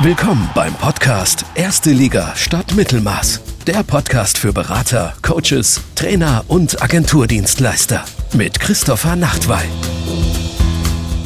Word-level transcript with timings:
Willkommen 0.00 0.50
beim 0.54 0.74
Podcast 0.74 1.46
Erste 1.54 1.90
Liga 1.90 2.36
statt 2.36 2.74
Mittelmaß. 2.76 3.40
Der 3.66 3.82
Podcast 3.82 4.36
für 4.36 4.52
Berater, 4.52 5.14
Coaches, 5.22 5.80
Trainer 5.94 6.44
und 6.48 6.82
Agenturdienstleister 6.82 8.04
mit 8.34 8.60
Christopher 8.60 9.16
Nachtwey. 9.16 9.64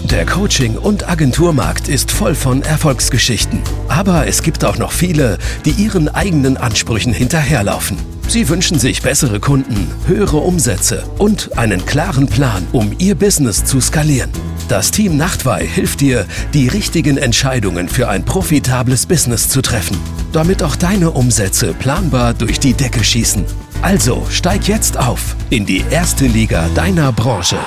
Der 0.05 0.25
Coaching- 0.25 0.79
und 0.79 1.09
Agenturmarkt 1.09 1.89
ist 1.89 2.13
voll 2.13 2.37
von 2.37 2.63
Erfolgsgeschichten. 2.63 3.61
Aber 3.89 4.29
es 4.29 4.41
gibt 4.41 4.65
auch 4.65 4.79
noch 4.79 4.93
viele, 4.93 5.39
die 5.65 5.73
ihren 5.73 6.09
eigenen 6.09 6.57
Ansprüchen 6.57 7.13
hinterherlaufen. 7.13 7.99
Sie 8.31 8.49
wünschen 8.49 8.79
sich 8.79 9.03
bessere 9.03 9.41
Kunden, 9.41 9.93
höhere 10.07 10.37
Umsätze 10.37 11.03
und 11.19 11.59
einen 11.59 11.85
klaren 11.85 12.29
Plan, 12.29 12.65
um 12.71 12.95
ihr 13.01 13.17
Business 13.17 13.65
zu 13.65 13.81
skalieren. 13.81 14.31
Das 14.69 14.93
Team 14.93 15.17
Nachtwey 15.17 15.67
hilft 15.67 16.01
dir, 16.01 16.25
die 16.55 16.69
richtigen 16.69 17.17
Entscheidungen 17.17 17.89
für 17.89 18.09
ein 18.09 18.25
profitables 18.25 19.07
Business 19.07 19.49
zu 19.49 19.63
treffen, 19.63 19.99
damit 20.33 20.63
auch 20.63 20.77
deine 20.77 21.11
Umsätze 21.11 21.75
planbar 21.75 22.33
durch 22.33 22.61
die 22.61 22.73
Decke 22.73 23.03
schießen. 23.03 23.45
Also 23.83 24.25
steig 24.31 24.69
jetzt 24.69 24.97
auf 24.97 25.35
in 25.51 25.67
die 25.67 25.85
erste 25.91 26.27
Liga 26.27 26.69
deiner 26.77 27.11
Branche. 27.11 27.59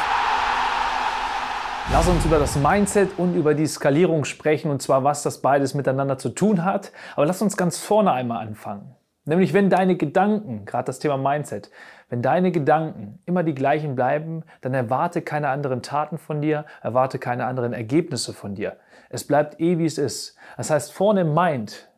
Lass 1.92 2.08
uns 2.08 2.24
über 2.24 2.40
das 2.40 2.56
Mindset 2.56 3.10
und 3.18 3.36
über 3.36 3.54
die 3.54 3.68
Skalierung 3.68 4.24
sprechen 4.24 4.72
und 4.72 4.82
zwar 4.82 5.04
was 5.04 5.24
das 5.24 5.42
beides 5.42 5.74
miteinander 5.74 6.18
zu 6.18 6.30
tun 6.30 6.64
hat. 6.64 6.94
Aber 7.18 7.26
lass 7.26 7.42
uns 7.42 7.58
ganz 7.58 7.80
vorne 7.80 8.14
einmal 8.14 8.48
anfangen. 8.48 8.96
Nämlich 9.26 9.54
wenn 9.54 9.70
deine 9.70 9.96
Gedanken, 9.96 10.66
gerade 10.66 10.86
das 10.86 11.00
Thema 11.00 11.18
Mindset, 11.18 11.72
wenn 12.10 12.22
deine 12.22 12.52
Gedanken 12.52 13.20
immer 13.26 13.44
die 13.44 13.56
gleichen 13.56 13.96
bleiben, 13.96 14.44
dann 14.62 14.74
erwarte 14.74 15.22
keine 15.22 15.50
anderen 15.50 15.82
Taten 15.82 16.18
von 16.18 16.42
dir, 16.42 16.66
erwarte 16.82 17.20
keine 17.20 17.46
anderen 17.46 17.74
Ergebnisse 17.74 18.34
von 18.34 18.54
dir. 18.56 18.78
Es 19.10 19.26
bleibt 19.26 19.60
eh, 19.60 19.78
wie 19.78 19.86
es 19.86 19.98
ist. 19.98 20.36
Das 20.58 20.70
heißt, 20.70 20.92
vorne 20.92 21.22
im 21.22 21.34
Mind, 21.34 21.90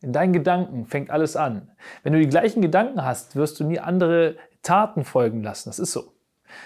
in 0.00 0.12
deinen 0.12 0.32
Gedanken 0.32 0.86
fängt 0.86 1.10
alles 1.10 1.36
an. 1.36 1.72
Wenn 2.02 2.12
du 2.12 2.20
die 2.20 2.28
gleichen 2.28 2.62
Gedanken 2.62 3.04
hast, 3.04 3.36
wirst 3.36 3.60
du 3.60 3.64
nie 3.64 3.80
andere 3.80 4.36
Taten 4.62 5.04
folgen 5.04 5.42
lassen. 5.42 5.68
Das 5.68 5.78
ist 5.78 5.92
so. 5.92 6.12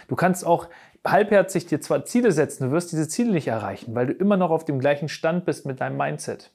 Du 0.09 0.17
kannst 0.17 0.47
auch 0.47 0.69
halbherzig 1.05 1.67
dir 1.67 1.81
zwar 1.81 2.05
Ziele 2.05 2.33
setzen, 2.33 2.65
du 2.65 2.71
wirst 2.71 2.93
diese 2.93 3.09
Ziele 3.09 3.33
nicht 3.33 3.49
erreichen, 3.49 3.95
weil 3.95 4.07
du 4.07 4.13
immer 4.13 4.37
noch 4.37 4.51
auf 4.51 4.65
dem 4.65 4.79
gleichen 4.79 5.09
Stand 5.09 5.45
bist 5.45 5.67
mit 5.67 5.81
deinem 5.81 5.97
Mindset. 5.97 6.51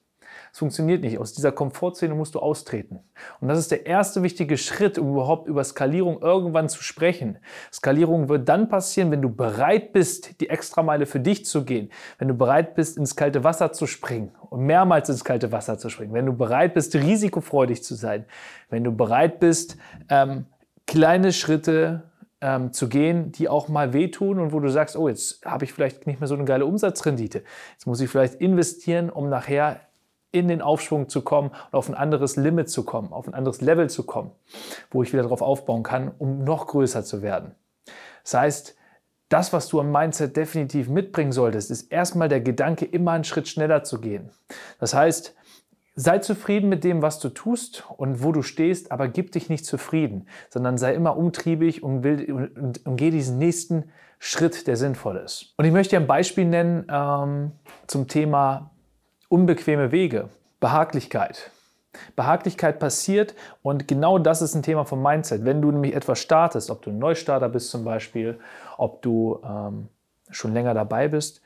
Es 0.52 0.60
funktioniert 0.60 1.02
nicht. 1.02 1.18
Aus 1.18 1.34
dieser 1.34 1.52
Komfortzone 1.52 2.16
musst 2.16 2.36
du 2.36 2.40
austreten. 2.40 3.00
Und 3.40 3.48
das 3.48 3.60
ist 3.60 3.72
der 3.72 3.86
erste 3.86 4.24
wichtige 4.24 4.58
Schritt, 4.58 4.98
um 4.98 5.12
überhaupt 5.12 5.48
über 5.48 5.64
Skalierung 5.64 6.22
irgendwann 6.22 6.70
zu 6.70 6.84
sprechen. 6.84 7.38
Skalierung 7.72 8.30
wird 8.30 8.50
dann 8.50 8.70
passieren, 8.70 9.12
wenn 9.12 9.22
du 9.22 9.30
bereit 9.30 9.94
bist, 9.94 10.42
die 10.42 10.50
Extrameile 10.50 11.06
für 11.06 11.20
dich 11.20 11.46
zu 11.46 11.66
gehen. 11.66 11.90
Wenn 12.18 12.28
du 12.28 12.34
bereit 12.34 12.76
bist, 12.76 12.98
ins 12.98 13.16
kalte 13.16 13.44
Wasser 13.44 13.72
zu 13.72 13.88
springen 13.88 14.32
und 14.50 14.66
mehrmals 14.66 15.10
ins 15.10 15.24
kalte 15.24 15.52
Wasser 15.52 15.78
zu 15.78 15.90
springen. 15.90 16.14
Wenn 16.14 16.26
du 16.26 16.34
bereit 16.34 16.74
bist, 16.74 16.96
risikofreudig 16.96 17.84
zu 17.84 17.96
sein. 17.96 18.26
Wenn 18.70 18.84
du 18.84 18.92
bereit 18.92 19.40
bist, 19.40 19.78
ähm, 20.10 20.46
kleine 20.88 21.34
Schritte 21.34 22.10
ähm, 22.42 22.72
zu 22.74 22.88
gehen, 22.88 23.32
die 23.32 23.50
auch 23.50 23.68
mal 23.68 23.94
wehtun 23.94 24.40
und 24.40 24.54
wo 24.54 24.60
du 24.60 24.70
sagst, 24.70 24.96
oh, 24.96 25.10
jetzt 25.10 25.46
habe 25.46 25.66
ich 25.66 25.74
vielleicht 25.74 26.08
nicht 26.08 26.20
mehr 26.20 26.28
so 26.28 26.36
eine 26.36 26.46
geile 26.46 26.66
Umsatzrendite. 26.66 27.44
Jetzt 27.74 27.86
muss 27.86 28.02
ich 28.02 28.10
vielleicht 28.10 28.36
investieren, 28.36 29.10
um 29.10 29.30
nachher 29.30 29.82
in 30.32 30.48
den 30.48 30.62
Aufschwung 30.62 31.10
zu 31.10 31.22
kommen 31.22 31.50
und 31.50 31.74
auf 31.74 31.90
ein 31.90 31.96
anderes 31.96 32.36
Limit 32.36 32.70
zu 32.70 32.84
kommen, 32.84 33.12
auf 33.12 33.28
ein 33.28 33.34
anderes 33.34 33.62
Level 33.62 33.90
zu 33.90 34.04
kommen, 34.04 34.32
wo 34.92 35.02
ich 35.04 35.12
wieder 35.12 35.24
darauf 35.24 35.42
aufbauen 35.42 35.84
kann, 35.84 36.12
um 36.18 36.44
noch 36.44 36.68
größer 36.68 37.04
zu 37.04 37.22
werden. 37.22 37.56
Das 38.24 38.34
heißt, 38.36 38.76
das, 39.30 39.54
was 39.54 39.68
du 39.68 39.80
am 39.80 39.92
Mindset 39.92 40.36
definitiv 40.36 40.90
mitbringen 40.90 41.32
solltest, 41.32 41.72
ist 41.72 41.92
erstmal 41.92 42.30
der 42.30 42.42
Gedanke, 42.42 42.86
immer 42.86 43.12
einen 43.12 43.24
Schritt 43.24 43.48
schneller 43.48 43.84
zu 43.84 44.02
gehen. 44.02 44.32
Das 44.80 44.94
heißt, 44.94 45.36
sei 45.96 46.20
zufrieden 46.20 46.70
mit 46.70 46.84
dem, 46.84 47.02
was 47.02 47.20
du 47.20 47.30
tust 47.30 47.84
und 47.98 48.24
wo 48.24 48.32
du 48.32 48.42
stehst, 48.42 48.92
aber 48.92 49.08
gib 49.08 49.32
dich 49.32 49.50
nicht 49.50 49.66
zufrieden, 49.66 50.28
sondern 50.50 50.78
sei 50.78 50.94
immer 50.95 51.16
umtriebig 51.16 51.84
und, 51.84 52.04
will, 52.04 52.32
und, 52.32 52.58
und, 52.58 52.86
und 52.86 52.95
geh 52.95 53.12
diesen 53.12 53.38
nächsten 53.38 53.92
Schritt, 54.18 54.68
der 54.68 54.76
sinnvoll 54.76 55.18
ist. 55.18 55.54
Und 55.58 55.66
ich 55.66 55.72
möchte 55.72 55.95
dir 55.95 56.02
ein 56.02 56.08
Beispiel 56.08 56.45
nennen 56.45 56.88
ähm, 56.92 57.52
zum 57.88 58.08
Thema 58.08 58.72
unbequeme 59.30 59.92
Wege, 59.92 60.30
Behaglichkeit. 60.60 61.52
Behaglichkeit 62.16 62.80
passiert 62.80 63.36
und 63.64 63.88
genau 63.88 64.20
das 64.20 64.42
ist 64.42 64.56
ein 64.56 64.64
Thema 64.64 64.86
vom 64.86 65.02
Mindset. 65.02 65.45
Wenn 65.45 65.62
du 65.62 65.72
nämlich 65.72 65.95
etwas 65.95 66.20
startest, 66.20 66.70
ob 66.70 66.82
du 66.82 66.92
ein 66.92 67.00
Neustarter 67.00 67.50
bist 67.50 67.72
zum 67.72 67.84
Beispiel, 67.84 68.39
ob 68.78 69.02
du 69.02 69.39
ähm, 69.44 69.88
schon 70.30 70.54
länger 70.54 70.73
dabei 70.73 71.08
bist, 71.08 71.42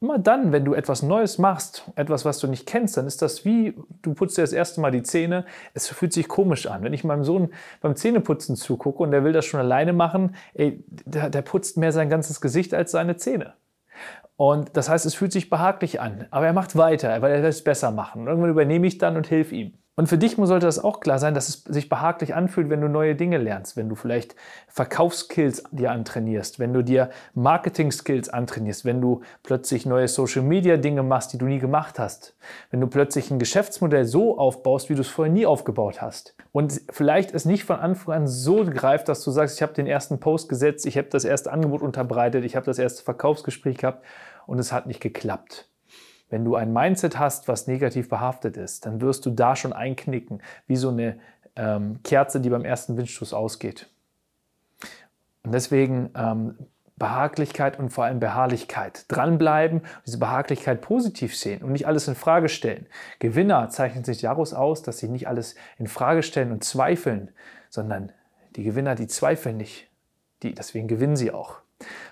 immer 0.00 0.18
dann, 0.18 0.50
wenn 0.50 0.64
du 0.64 0.74
etwas 0.74 1.02
Neues 1.02 1.38
machst, 1.38 1.84
etwas, 1.94 2.24
was 2.24 2.38
du 2.38 2.48
nicht 2.48 2.66
kennst, 2.66 2.96
dann 2.96 3.06
ist 3.06 3.22
das 3.22 3.44
wie, 3.44 3.74
du 4.02 4.14
putzt 4.14 4.36
dir 4.36 4.42
das 4.42 4.52
erste 4.52 4.80
Mal 4.80 4.90
die 4.90 5.02
Zähne, 5.02 5.44
es 5.74 5.88
fühlt 5.88 6.12
sich 6.12 6.26
komisch 6.26 6.66
an. 6.66 6.82
Wenn 6.82 6.92
ich 6.92 7.04
meinem 7.04 7.22
Sohn 7.22 7.52
beim 7.80 7.94
Zähneputzen 7.94 8.56
zugucke 8.56 9.02
und 9.02 9.12
der 9.12 9.24
will 9.24 9.32
das 9.32 9.44
schon 9.44 9.60
alleine 9.60 9.92
machen, 9.92 10.34
ey, 10.54 10.82
der, 10.88 11.30
der 11.30 11.42
putzt 11.42 11.76
mehr 11.76 11.92
sein 11.92 12.10
ganzes 12.10 12.40
Gesicht 12.40 12.74
als 12.74 12.90
seine 12.90 13.16
Zähne. 13.16 13.54
Und 14.36 14.76
das 14.76 14.88
heißt, 14.88 15.06
es 15.06 15.14
fühlt 15.14 15.32
sich 15.32 15.50
behaglich 15.50 16.00
an. 16.00 16.26
Aber 16.30 16.46
er 16.46 16.52
macht 16.52 16.76
weiter, 16.76 17.22
weil 17.22 17.32
er 17.32 17.42
will 17.42 17.48
es 17.48 17.64
besser 17.64 17.90
machen. 17.90 18.22
Und 18.22 18.28
irgendwann 18.28 18.50
übernehme 18.50 18.86
ich 18.86 18.98
dann 18.98 19.16
und 19.16 19.30
helfe 19.30 19.54
ihm. 19.54 19.81
Und 19.94 20.08
für 20.08 20.16
dich 20.16 20.36
sollte 20.36 20.64
das 20.64 20.82
auch 20.82 21.00
klar 21.00 21.18
sein, 21.18 21.34
dass 21.34 21.50
es 21.50 21.64
sich 21.64 21.90
behaglich 21.90 22.34
anfühlt, 22.34 22.70
wenn 22.70 22.80
du 22.80 22.88
neue 22.88 23.14
Dinge 23.14 23.36
lernst, 23.36 23.76
wenn 23.76 23.90
du 23.90 23.94
vielleicht 23.94 24.34
Verkaufsskills 24.68 25.64
dir 25.70 25.90
antrainierst, 25.90 26.58
wenn 26.58 26.72
du 26.72 26.82
dir 26.82 27.10
Marketing-Skills 27.34 28.30
antrainierst, 28.30 28.86
wenn 28.86 29.02
du 29.02 29.20
plötzlich 29.42 29.84
neue 29.84 30.08
Social-Media-Dinge 30.08 31.02
machst, 31.02 31.34
die 31.34 31.38
du 31.38 31.44
nie 31.44 31.58
gemacht 31.58 31.98
hast, 31.98 32.34
wenn 32.70 32.80
du 32.80 32.86
plötzlich 32.86 33.30
ein 33.30 33.38
Geschäftsmodell 33.38 34.06
so 34.06 34.38
aufbaust, 34.38 34.88
wie 34.88 34.94
du 34.94 35.02
es 35.02 35.08
vorher 35.08 35.32
nie 35.32 35.44
aufgebaut 35.44 36.00
hast. 36.00 36.34
Und 36.52 36.80
vielleicht 36.90 37.34
es 37.34 37.44
nicht 37.44 37.64
von 37.64 37.76
Anfang 37.76 38.14
an 38.14 38.26
so 38.26 38.64
greift, 38.64 39.10
dass 39.10 39.22
du 39.22 39.30
sagst, 39.30 39.56
ich 39.56 39.62
habe 39.62 39.74
den 39.74 39.86
ersten 39.86 40.20
Post 40.20 40.48
gesetzt, 40.48 40.86
ich 40.86 40.96
habe 40.96 41.08
das 41.08 41.26
erste 41.26 41.52
Angebot 41.52 41.82
unterbreitet, 41.82 42.46
ich 42.46 42.56
habe 42.56 42.64
das 42.64 42.78
erste 42.78 43.02
Verkaufsgespräch 43.02 43.76
gehabt 43.76 44.02
und 44.46 44.58
es 44.58 44.72
hat 44.72 44.86
nicht 44.86 45.00
geklappt. 45.00 45.68
Wenn 46.32 46.46
du 46.46 46.56
ein 46.56 46.72
Mindset 46.72 47.18
hast, 47.18 47.46
was 47.46 47.66
negativ 47.66 48.08
behaftet 48.08 48.56
ist, 48.56 48.86
dann 48.86 49.02
wirst 49.02 49.26
du 49.26 49.30
da 49.30 49.54
schon 49.54 49.74
einknicken, 49.74 50.40
wie 50.66 50.76
so 50.76 50.88
eine 50.88 51.18
ähm, 51.56 52.02
Kerze, 52.04 52.40
die 52.40 52.48
beim 52.48 52.64
ersten 52.64 52.96
Windstoß 52.96 53.34
ausgeht. 53.34 53.90
Und 55.42 55.52
deswegen 55.52 56.08
ähm, 56.16 56.54
Behaglichkeit 56.96 57.78
und 57.78 57.90
vor 57.90 58.04
allem 58.04 58.18
Beharrlichkeit. 58.18 59.04
Dranbleiben, 59.08 59.82
diese 60.06 60.18
Behaglichkeit 60.18 60.80
positiv 60.80 61.36
sehen 61.36 61.62
und 61.62 61.72
nicht 61.72 61.86
alles 61.86 62.08
in 62.08 62.14
Frage 62.14 62.48
stellen. 62.48 62.86
Gewinner 63.18 63.68
zeichnen 63.68 64.04
sich 64.04 64.22
daraus 64.22 64.54
aus, 64.54 64.82
dass 64.82 65.00
sie 65.00 65.08
nicht 65.08 65.28
alles 65.28 65.54
in 65.76 65.86
Frage 65.86 66.22
stellen 66.22 66.50
und 66.50 66.64
zweifeln, 66.64 67.30
sondern 67.68 68.10
die 68.56 68.62
Gewinner, 68.62 68.94
die 68.94 69.06
zweifeln 69.06 69.58
nicht. 69.58 69.90
Die, 70.42 70.54
deswegen 70.54 70.88
gewinnen 70.88 71.16
sie 71.16 71.30
auch. 71.30 71.58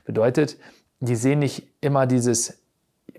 Bedeutet, 0.04 0.58
die 0.98 1.16
sehen 1.16 1.38
nicht 1.38 1.72
immer 1.80 2.06
dieses 2.06 2.59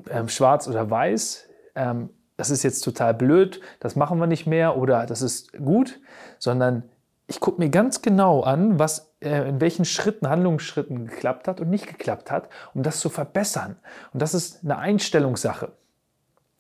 ähm, 0.10 0.30
schwarz 0.30 0.68
oder 0.68 0.90
weiß, 0.90 1.48
ähm, 1.76 2.10
das 2.38 2.50
ist 2.50 2.64
jetzt 2.64 2.82
total 2.82 3.14
blöd, 3.14 3.62
das 3.80 3.96
machen 3.96 4.20
wir 4.20 4.28
nicht 4.28 4.48
mehr 4.48 4.78
oder 4.78 5.06
das 5.06 5.22
ist 5.22 5.54
gut, 5.54 6.00
sondern 6.40 6.84
ich 7.28 7.40
gucke 7.40 7.62
mir 7.62 7.70
ganz 7.70 8.02
genau 8.02 8.42
an, 8.42 8.80
was 8.80 9.14
äh, 9.22 9.48
in 9.48 9.62
welchen 9.62 9.86
Schritten, 9.86 10.28
Handlungsschritten 10.28 11.08
geklappt 11.08 11.48
hat 11.48 11.62
und 11.62 11.70
nicht 11.70 11.88
geklappt 11.88 12.32
hat, 12.32 12.50
um 12.74 12.84
das 12.84 13.00
zu 13.00 13.10
verbessern. 13.10 13.78
Und 14.12 14.22
das 14.22 14.34
ist 14.34 14.64
eine 14.64 14.78
Einstellungssache. 14.78 15.72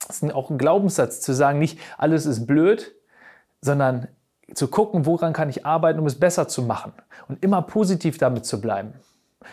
Das 0.08 0.22
ist 0.22 0.34
auch 0.34 0.50
ein 0.50 0.58
Glaubenssatz 0.58 1.19
zu 1.22 1.34
sagen, 1.34 1.59
nicht 1.59 1.80
alles 1.98 2.25
ist 2.25 2.46
blöd, 2.48 2.96
sondern 3.62 4.08
zu 4.53 4.68
gucken, 4.68 5.06
woran 5.06 5.34
kann 5.34 5.50
ich 5.50 5.66
arbeiten, 5.66 6.00
um 6.00 6.06
es 6.06 6.19
besser 6.19 6.48
zu 6.48 6.62
machen 6.62 6.94
und 7.28 7.44
immer 7.44 7.62
positiv 7.62 8.18
damit 8.18 8.46
zu 8.46 8.62
bleiben. 8.62 8.94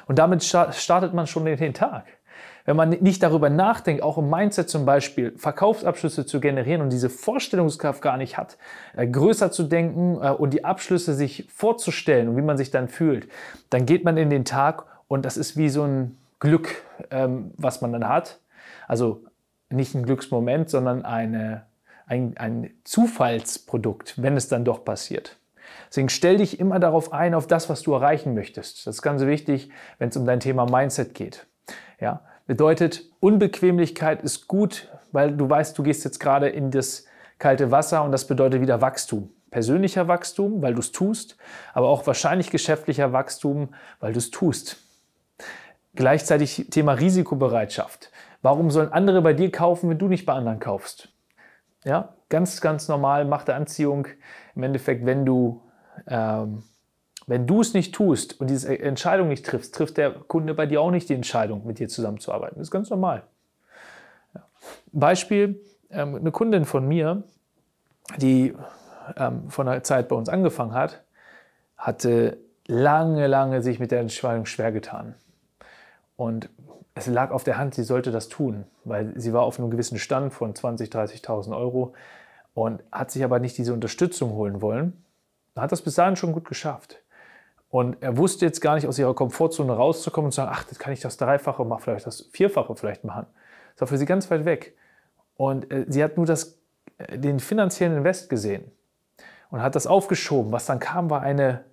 Und 0.07 0.19
damit 0.19 0.45
startet 0.45 1.15
man 1.15 1.27
schon 1.27 1.45
den 1.45 1.75
Tag 1.75 2.05
wenn 2.69 2.77
man 2.77 2.91
nicht 2.91 3.23
darüber 3.23 3.49
nachdenkt, 3.49 4.03
auch 4.03 4.19
im 4.19 4.29
Mindset 4.29 4.69
zum 4.69 4.85
Beispiel, 4.85 5.33
Verkaufsabschlüsse 5.39 6.27
zu 6.27 6.39
generieren 6.39 6.83
und 6.83 6.93
diese 6.93 7.09
Vorstellungskraft 7.09 8.03
gar 8.03 8.19
nicht 8.19 8.37
hat, 8.37 8.59
äh, 8.95 9.07
größer 9.07 9.51
zu 9.51 9.63
denken 9.63 10.19
äh, 10.21 10.33
und 10.33 10.53
die 10.53 10.67
Abschlüsse 10.67 11.15
sich 11.15 11.49
vorzustellen 11.51 12.29
und 12.29 12.37
wie 12.37 12.43
man 12.43 12.59
sich 12.59 12.71
dann 12.71 12.89
fühlt, 12.89 13.27
dann 13.71 13.87
geht 13.87 14.05
man 14.05 14.19
in 14.19 14.29
den 14.29 14.45
Tag 14.45 14.85
und 15.09 15.25
das 15.25 15.39
ist 15.39 15.57
wie 15.57 15.71
so 15.71 15.83
ein 15.83 16.19
Glück, 16.41 16.85
ähm, 17.11 17.53
was 17.57 17.81
man 17.81 17.91
dann 17.91 18.07
hat. 18.07 18.39
Also 18.87 19.25
nicht 19.71 19.95
ein 19.95 20.03
Glücksmoment, 20.03 20.69
sondern 20.69 21.07
eine, 21.07 21.65
ein, 22.05 22.37
ein 22.37 22.69
Zufallsprodukt, 22.85 24.21
wenn 24.21 24.37
es 24.37 24.49
dann 24.49 24.67
doch 24.67 24.85
passiert. 24.85 25.39
Deswegen 25.89 26.11
stell 26.11 26.37
dich 26.37 26.61
immer 26.61 26.79
darauf 26.79 27.15
ein, 27.15 27.33
auf 27.33 27.47
das, 27.47 27.71
was 27.71 27.81
du 27.81 27.95
erreichen 27.95 28.35
möchtest. 28.35 28.87
Das 28.87 28.97
ist 28.97 29.03
ganz 29.03 29.23
wichtig, 29.23 29.71
wenn 29.99 30.11
es 30.11 30.19
um 30.19 30.27
dein 30.27 30.41
Thema 30.41 30.67
Mindset 30.67 31.15
geht. 31.15 31.47
Ja, 31.99 32.21
Bedeutet, 32.49 33.05
Unbequemlichkeit 33.21 34.23
ist 34.23 34.49
gut, 34.49 34.89
weil 35.13 35.37
du 35.37 35.51
weißt, 35.51 35.77
du 35.77 35.83
gehst 35.83 36.03
jetzt 36.07 36.19
gerade 36.19 36.49
in 36.49 36.71
das 36.71 37.05
kalte 37.39 37.71
Wasser 37.71 38.03
und 38.03 38.11
das 38.11 38.27
bedeutet 38.27 38.63
wieder 38.63 38.81
Wachstum. 38.81 39.29
Persönlicher 39.51 40.09
Wachstum, 40.09 40.63
weil 40.63 40.73
du 40.73 40.81
es 40.81 40.91
tust, 40.91 41.37
aber 41.75 41.89
auch 41.89 42.07
wahrscheinlich 42.07 42.51
geschäftlicher 42.51 43.13
Wachstum, 43.13 43.75
weil 44.01 44.15
du 44.15 44.19
es 44.19 44.31
tust. 44.31 44.79
Gleichzeitig 45.95 46.69
Thema 46.71 46.95
Risikobereitschaft. 46.95 48.11
Warum 48.41 48.71
sollen 48.71 48.93
andere 48.93 49.21
bei 49.21 49.35
dir 49.35 49.53
kaufen, 49.53 49.91
wenn 49.91 49.99
du 49.99 50.09
nicht 50.09 50.25
bei 50.25 50.33
anderen 50.33 50.59
kaufst? 50.59 51.11
Ja, 51.85 52.15
ganz, 52.31 52.63
ganz 52.63 52.89
normal 52.89 53.27
macht 53.27 53.49
der 53.49 53.57
Anziehung 53.57 54.07
im 54.55 54.63
Endeffekt, 54.63 55.05
wenn 55.05 55.27
du, 55.27 55.61
ähm, 56.07 56.63
wenn 57.29 57.47
du 57.47 57.61
es 57.61 57.75
nicht 57.75 57.95
tust 57.95 58.41
und 58.41 58.49
diese 58.49 58.77
Entscheidung 58.79 59.29
nicht 59.29 59.45
triffst, 59.45 59.75
trifft 59.75 59.99
der 59.99 60.11
Kunde 60.11 60.55
bei 60.55 60.65
dir 60.65 60.81
auch 60.81 60.91
nicht 60.91 61.11
die 61.11 61.15
Entscheidung, 61.15 61.67
mit 61.67 61.79
dir 61.79 61.87
zusammenzuarbeiten. 61.87 62.57
Das 62.57 62.69
ist 62.69 62.71
ganz 62.71 62.89
normal. 62.89 63.23
Beispiel, 64.93 65.61
ähm, 65.91 66.15
eine 66.17 66.31
Kundin 66.33 66.65
von 66.65 66.89
mir, 66.89 67.23
die 68.17 68.55
ähm, 69.17 69.51
von 69.51 69.67
der 69.67 69.83
Zeit 69.83 70.09
bei 70.09 70.17
uns 70.17 70.31
angefangen 70.31 70.73
hat, 70.73 71.03
hatte 71.77 72.39
lange, 72.67 73.27
lange 73.27 73.63
sich 73.63 73.79
mit 73.79 73.91
der 73.91 74.01
Entscheidung 74.01 74.47
schwer 74.47 74.73
getan. 74.73 75.15
Und 76.17 76.49
es 76.95 77.07
lag 77.09 77.31
auf 77.31 77.45
der 77.45 77.59
Hand, 77.59 77.75
sie 77.75 77.85
sollte 77.85 78.11
das 78.11 78.31
tun, 78.31 78.65
weil 78.85 79.13
sie 79.21 79.35
war 79.35 79.43
auf 79.43 79.59
einem 79.59 79.71
gewissen 79.71 79.99
Stand 79.99 80.33
von 80.33 80.55
20.000, 80.55 81.23
30.000 81.23 81.55
Euro 81.55 81.93
und 82.55 82.83
hat 82.91 83.11
sich 83.11 83.23
aber 83.23 83.39
nicht 83.39 83.59
diese 83.59 83.75
Unterstützung 83.75 84.33
holen 84.33 84.63
wollen. 84.63 85.05
Hat 85.55 85.73
das 85.73 85.83
bis 85.83 85.95
dahin 85.95 86.17
schon 86.17 86.33
gut 86.33 86.49
geschafft. 86.49 87.03
Und 87.71 88.03
er 88.03 88.17
wusste 88.17 88.47
jetzt 88.47 88.61
gar 88.61 88.77
nicht 88.77 88.87
aus 88.87 88.99
ihrer 88.99 89.15
Komfortzone 89.15 89.73
rauszukommen 89.73 90.27
und 90.27 90.33
zu 90.33 90.37
sagen, 90.37 90.51
ach, 90.53 90.65
das 90.65 90.79
kann 90.79 90.93
ich 90.93 91.01
das 91.01 91.19
Dreifache 91.19 91.65
machen, 91.65 91.83
vielleicht 91.83 92.07
das 92.07 92.23
Vierfache 92.33 92.75
vielleicht 92.77 93.05
machen. 93.05 93.27
Das 93.75 93.83
war 93.83 93.89
für 93.89 93.99
sie 93.99 94.07
ganz 94.07 94.31
weit 94.31 94.45
weg. 94.45 94.77
Und 95.37 95.71
äh, 95.71 95.85
sie 95.89 96.03
hat 96.03 96.17
nur 96.17 96.25
das, 96.25 96.59
äh, 96.97 97.19
den 97.19 97.41
finanziellen 97.41 97.99
Invest 97.99 98.31
gesehen 98.31 98.71
und 99.51 99.63
hat 99.63 99.75
das 99.75 99.87
aufgeschoben. 99.87 100.51
Was 100.51 100.67
dann 100.67 100.79
kam, 100.79 101.11
war 101.11 101.21
eine 101.21 101.65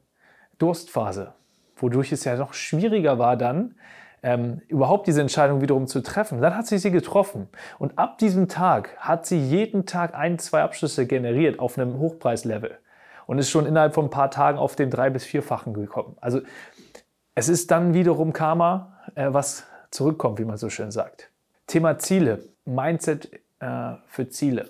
Durstphase, 0.57 1.33
wodurch 1.77 2.11
es 2.11 2.25
ja 2.25 2.35
noch 2.35 2.53
schwieriger 2.53 3.17
war 3.17 3.37
dann, 3.37 3.75
ähm, 4.21 4.61
überhaupt 4.67 5.07
diese 5.07 5.21
Entscheidung 5.21 5.61
wiederum 5.61 5.87
zu 5.87 6.01
treffen. 6.01 6.41
Dann 6.41 6.55
hat 6.55 6.67
sie 6.67 6.77
sie 6.77 6.91
getroffen 6.91 7.47
und 7.79 7.97
ab 7.97 8.17
diesem 8.17 8.49
Tag 8.49 8.97
hat 8.97 9.25
sie 9.25 9.39
jeden 9.39 9.85
Tag 9.85 10.13
ein, 10.13 10.39
zwei 10.39 10.61
Abschlüsse 10.61 11.05
generiert 11.05 11.59
auf 11.59 11.77
einem 11.77 11.99
Hochpreislevel 11.99 12.79
und 13.27 13.39
ist 13.39 13.49
schon 13.49 13.65
innerhalb 13.65 13.93
von 13.93 14.05
ein 14.05 14.09
paar 14.09 14.31
Tagen 14.31 14.57
auf 14.57 14.75
den 14.75 14.89
drei- 14.89 15.09
bis 15.09 15.23
vierfachen 15.23 15.73
gekommen. 15.73 16.17
Also 16.21 16.41
es 17.35 17.49
ist 17.49 17.71
dann 17.71 17.93
wiederum 17.93 18.33
Karma, 18.33 18.97
äh, 19.15 19.27
was 19.31 19.65
zurückkommt, 19.91 20.39
wie 20.39 20.45
man 20.45 20.57
so 20.57 20.69
schön 20.69 20.91
sagt. 20.91 21.31
Thema 21.67 21.97
Ziele, 21.97 22.43
Mindset 22.65 23.31
äh, 23.59 23.93
für 24.07 24.29
Ziele. 24.29 24.69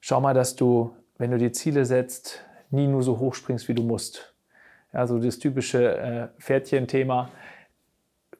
Schau 0.00 0.20
mal, 0.20 0.34
dass 0.34 0.56
du, 0.56 0.94
wenn 1.18 1.30
du 1.30 1.38
dir 1.38 1.52
Ziele 1.52 1.84
setzt, 1.84 2.44
nie 2.70 2.86
nur 2.86 3.02
so 3.02 3.18
hoch 3.18 3.34
springst, 3.34 3.68
wie 3.68 3.74
du 3.74 3.82
musst. 3.82 4.34
Ja, 4.92 5.06
so 5.06 5.18
das 5.18 5.38
typische 5.38 5.96
äh, 5.96 6.28
Pferdchen-Thema. 6.40 7.30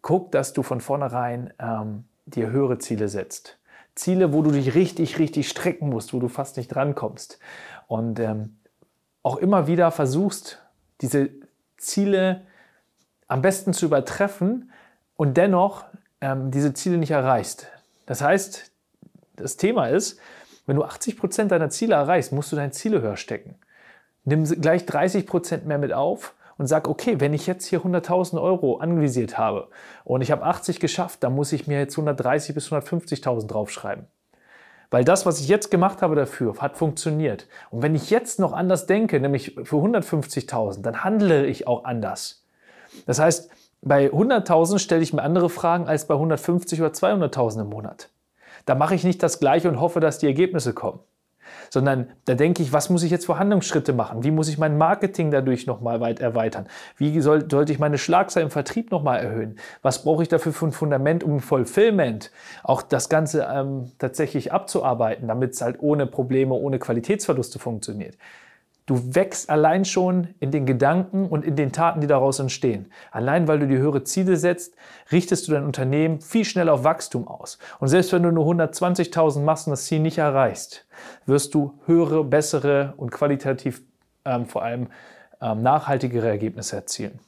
Guck, 0.02 0.32
dass 0.32 0.52
du 0.52 0.62
von 0.62 0.80
vornherein 0.80 1.52
ähm, 1.58 2.04
dir 2.26 2.50
höhere 2.50 2.78
Ziele 2.78 3.08
setzt. 3.08 3.58
Ziele, 3.94 4.32
wo 4.32 4.42
du 4.42 4.50
dich 4.50 4.74
richtig, 4.74 5.18
richtig 5.18 5.48
strecken 5.48 5.90
musst, 5.90 6.14
wo 6.14 6.20
du 6.20 6.28
fast 6.28 6.56
nicht 6.56 6.68
drankommst. 6.68 7.38
Und 7.86 8.18
ähm, 8.18 8.56
auch 9.22 9.36
immer 9.36 9.66
wieder 9.66 9.90
versuchst, 9.90 10.58
diese 11.00 11.30
Ziele 11.76 12.42
am 13.28 13.42
besten 13.42 13.72
zu 13.72 13.86
übertreffen 13.86 14.70
und 15.16 15.36
dennoch 15.36 15.84
ähm, 16.20 16.50
diese 16.50 16.74
Ziele 16.74 16.98
nicht 16.98 17.10
erreichst. 17.10 17.68
Das 18.06 18.22
heißt, 18.22 18.70
das 19.36 19.56
Thema 19.56 19.86
ist, 19.86 20.18
wenn 20.66 20.76
du 20.76 20.84
80 20.84 21.16
Prozent 21.16 21.52
deiner 21.52 21.70
Ziele 21.70 21.94
erreichst, 21.94 22.32
musst 22.32 22.52
du 22.52 22.56
deine 22.56 22.72
Ziele 22.72 23.02
höher 23.02 23.16
stecken. 23.16 23.56
Nimm 24.24 24.44
gleich 24.44 24.86
30 24.86 25.26
Prozent 25.26 25.66
mehr 25.66 25.78
mit 25.78 25.92
auf 25.92 26.34
und 26.58 26.66
sag, 26.66 26.88
okay, 26.88 27.20
wenn 27.20 27.32
ich 27.32 27.46
jetzt 27.46 27.66
hier 27.66 27.80
100.000 27.80 28.40
Euro 28.40 28.76
anvisiert 28.76 29.38
habe 29.38 29.68
und 30.04 30.20
ich 30.20 30.30
habe 30.30 30.44
80 30.44 30.78
geschafft, 30.78 31.22
dann 31.22 31.34
muss 31.34 31.52
ich 31.52 31.66
mir 31.66 31.78
jetzt 31.78 31.94
130 31.94 32.54
bis 32.54 32.70
150.000 32.70 33.46
draufschreiben. 33.46 34.06
Weil 34.90 35.04
das, 35.04 35.24
was 35.24 35.40
ich 35.40 35.48
jetzt 35.48 35.70
gemacht 35.70 36.02
habe 36.02 36.16
dafür, 36.16 36.56
hat 36.58 36.76
funktioniert. 36.76 37.46
Und 37.70 37.82
wenn 37.82 37.94
ich 37.94 38.10
jetzt 38.10 38.40
noch 38.40 38.52
anders 38.52 38.86
denke, 38.86 39.20
nämlich 39.20 39.54
für 39.62 39.76
150.000, 39.76 40.82
dann 40.82 41.04
handle 41.04 41.46
ich 41.46 41.66
auch 41.66 41.84
anders. 41.84 42.44
Das 43.06 43.20
heißt, 43.20 43.50
bei 43.82 44.08
100.000 44.08 44.78
stelle 44.78 45.02
ich 45.02 45.12
mir 45.12 45.22
andere 45.22 45.48
Fragen 45.48 45.86
als 45.86 46.06
bei 46.06 46.14
150 46.14 46.80
oder 46.80 46.90
200.000 46.90 47.62
im 47.62 47.68
Monat. 47.68 48.10
Da 48.66 48.74
mache 48.74 48.94
ich 48.94 49.04
nicht 49.04 49.22
das 49.22 49.38
Gleiche 49.38 49.68
und 49.68 49.80
hoffe, 49.80 50.00
dass 50.00 50.18
die 50.18 50.26
Ergebnisse 50.26 50.74
kommen 50.74 51.00
sondern 51.68 52.08
da 52.24 52.34
denke 52.34 52.62
ich, 52.62 52.72
was 52.72 52.90
muss 52.90 53.02
ich 53.02 53.10
jetzt 53.10 53.26
für 53.26 53.38
Handlungsschritte 53.38 53.92
machen? 53.92 54.24
Wie 54.24 54.30
muss 54.30 54.48
ich 54.48 54.58
mein 54.58 54.78
Marketing 54.78 55.30
dadurch 55.30 55.66
nochmal 55.66 56.00
weit 56.00 56.20
erweitern? 56.20 56.66
Wie 56.96 57.20
soll, 57.20 57.50
sollte 57.50 57.72
ich 57.72 57.78
meine 57.78 57.98
Schlagzahl 57.98 58.42
im 58.42 58.50
Vertrieb 58.50 58.90
nochmal 58.90 59.20
erhöhen? 59.20 59.58
Was 59.82 60.02
brauche 60.04 60.22
ich 60.22 60.28
dafür 60.28 60.52
für 60.52 60.66
ein 60.66 60.72
Fundament, 60.72 61.24
um 61.24 61.40
Fulfillment 61.40 62.30
auch 62.62 62.82
das 62.82 63.08
Ganze 63.08 63.48
ähm, 63.52 63.92
tatsächlich 63.98 64.52
abzuarbeiten, 64.52 65.28
damit 65.28 65.54
es 65.54 65.62
halt 65.62 65.76
ohne 65.80 66.06
Probleme, 66.06 66.54
ohne 66.54 66.78
Qualitätsverluste 66.78 67.58
funktioniert? 67.58 68.16
Du 68.86 69.14
wächst 69.14 69.50
allein 69.50 69.84
schon 69.84 70.34
in 70.40 70.50
den 70.50 70.66
Gedanken 70.66 71.28
und 71.28 71.44
in 71.44 71.54
den 71.54 71.72
Taten, 71.72 72.00
die 72.00 72.06
daraus 72.06 72.38
entstehen. 72.38 72.90
Allein 73.12 73.46
weil 73.46 73.60
du 73.60 73.68
dir 73.68 73.78
höhere 73.78 74.02
Ziele 74.04 74.36
setzt, 74.36 74.74
richtest 75.12 75.46
du 75.46 75.52
dein 75.52 75.64
Unternehmen 75.64 76.20
viel 76.20 76.44
schneller 76.44 76.74
auf 76.74 76.84
Wachstum 76.84 77.28
aus. 77.28 77.58
Und 77.78 77.88
selbst 77.88 78.12
wenn 78.12 78.22
du 78.22 78.32
nur 78.32 78.46
120.000 78.46 79.40
machst 79.40 79.66
und 79.66 79.72
das 79.72 79.84
Ziel 79.84 80.00
nicht 80.00 80.18
erreichst, 80.18 80.86
wirst 81.26 81.54
du 81.54 81.78
höhere, 81.86 82.24
bessere 82.24 82.94
und 82.96 83.10
qualitativ 83.10 83.82
ähm, 84.24 84.46
vor 84.46 84.62
allem 84.62 84.88
ähm, 85.40 85.62
nachhaltigere 85.62 86.28
Ergebnisse 86.28 86.76
erzielen. 86.76 87.20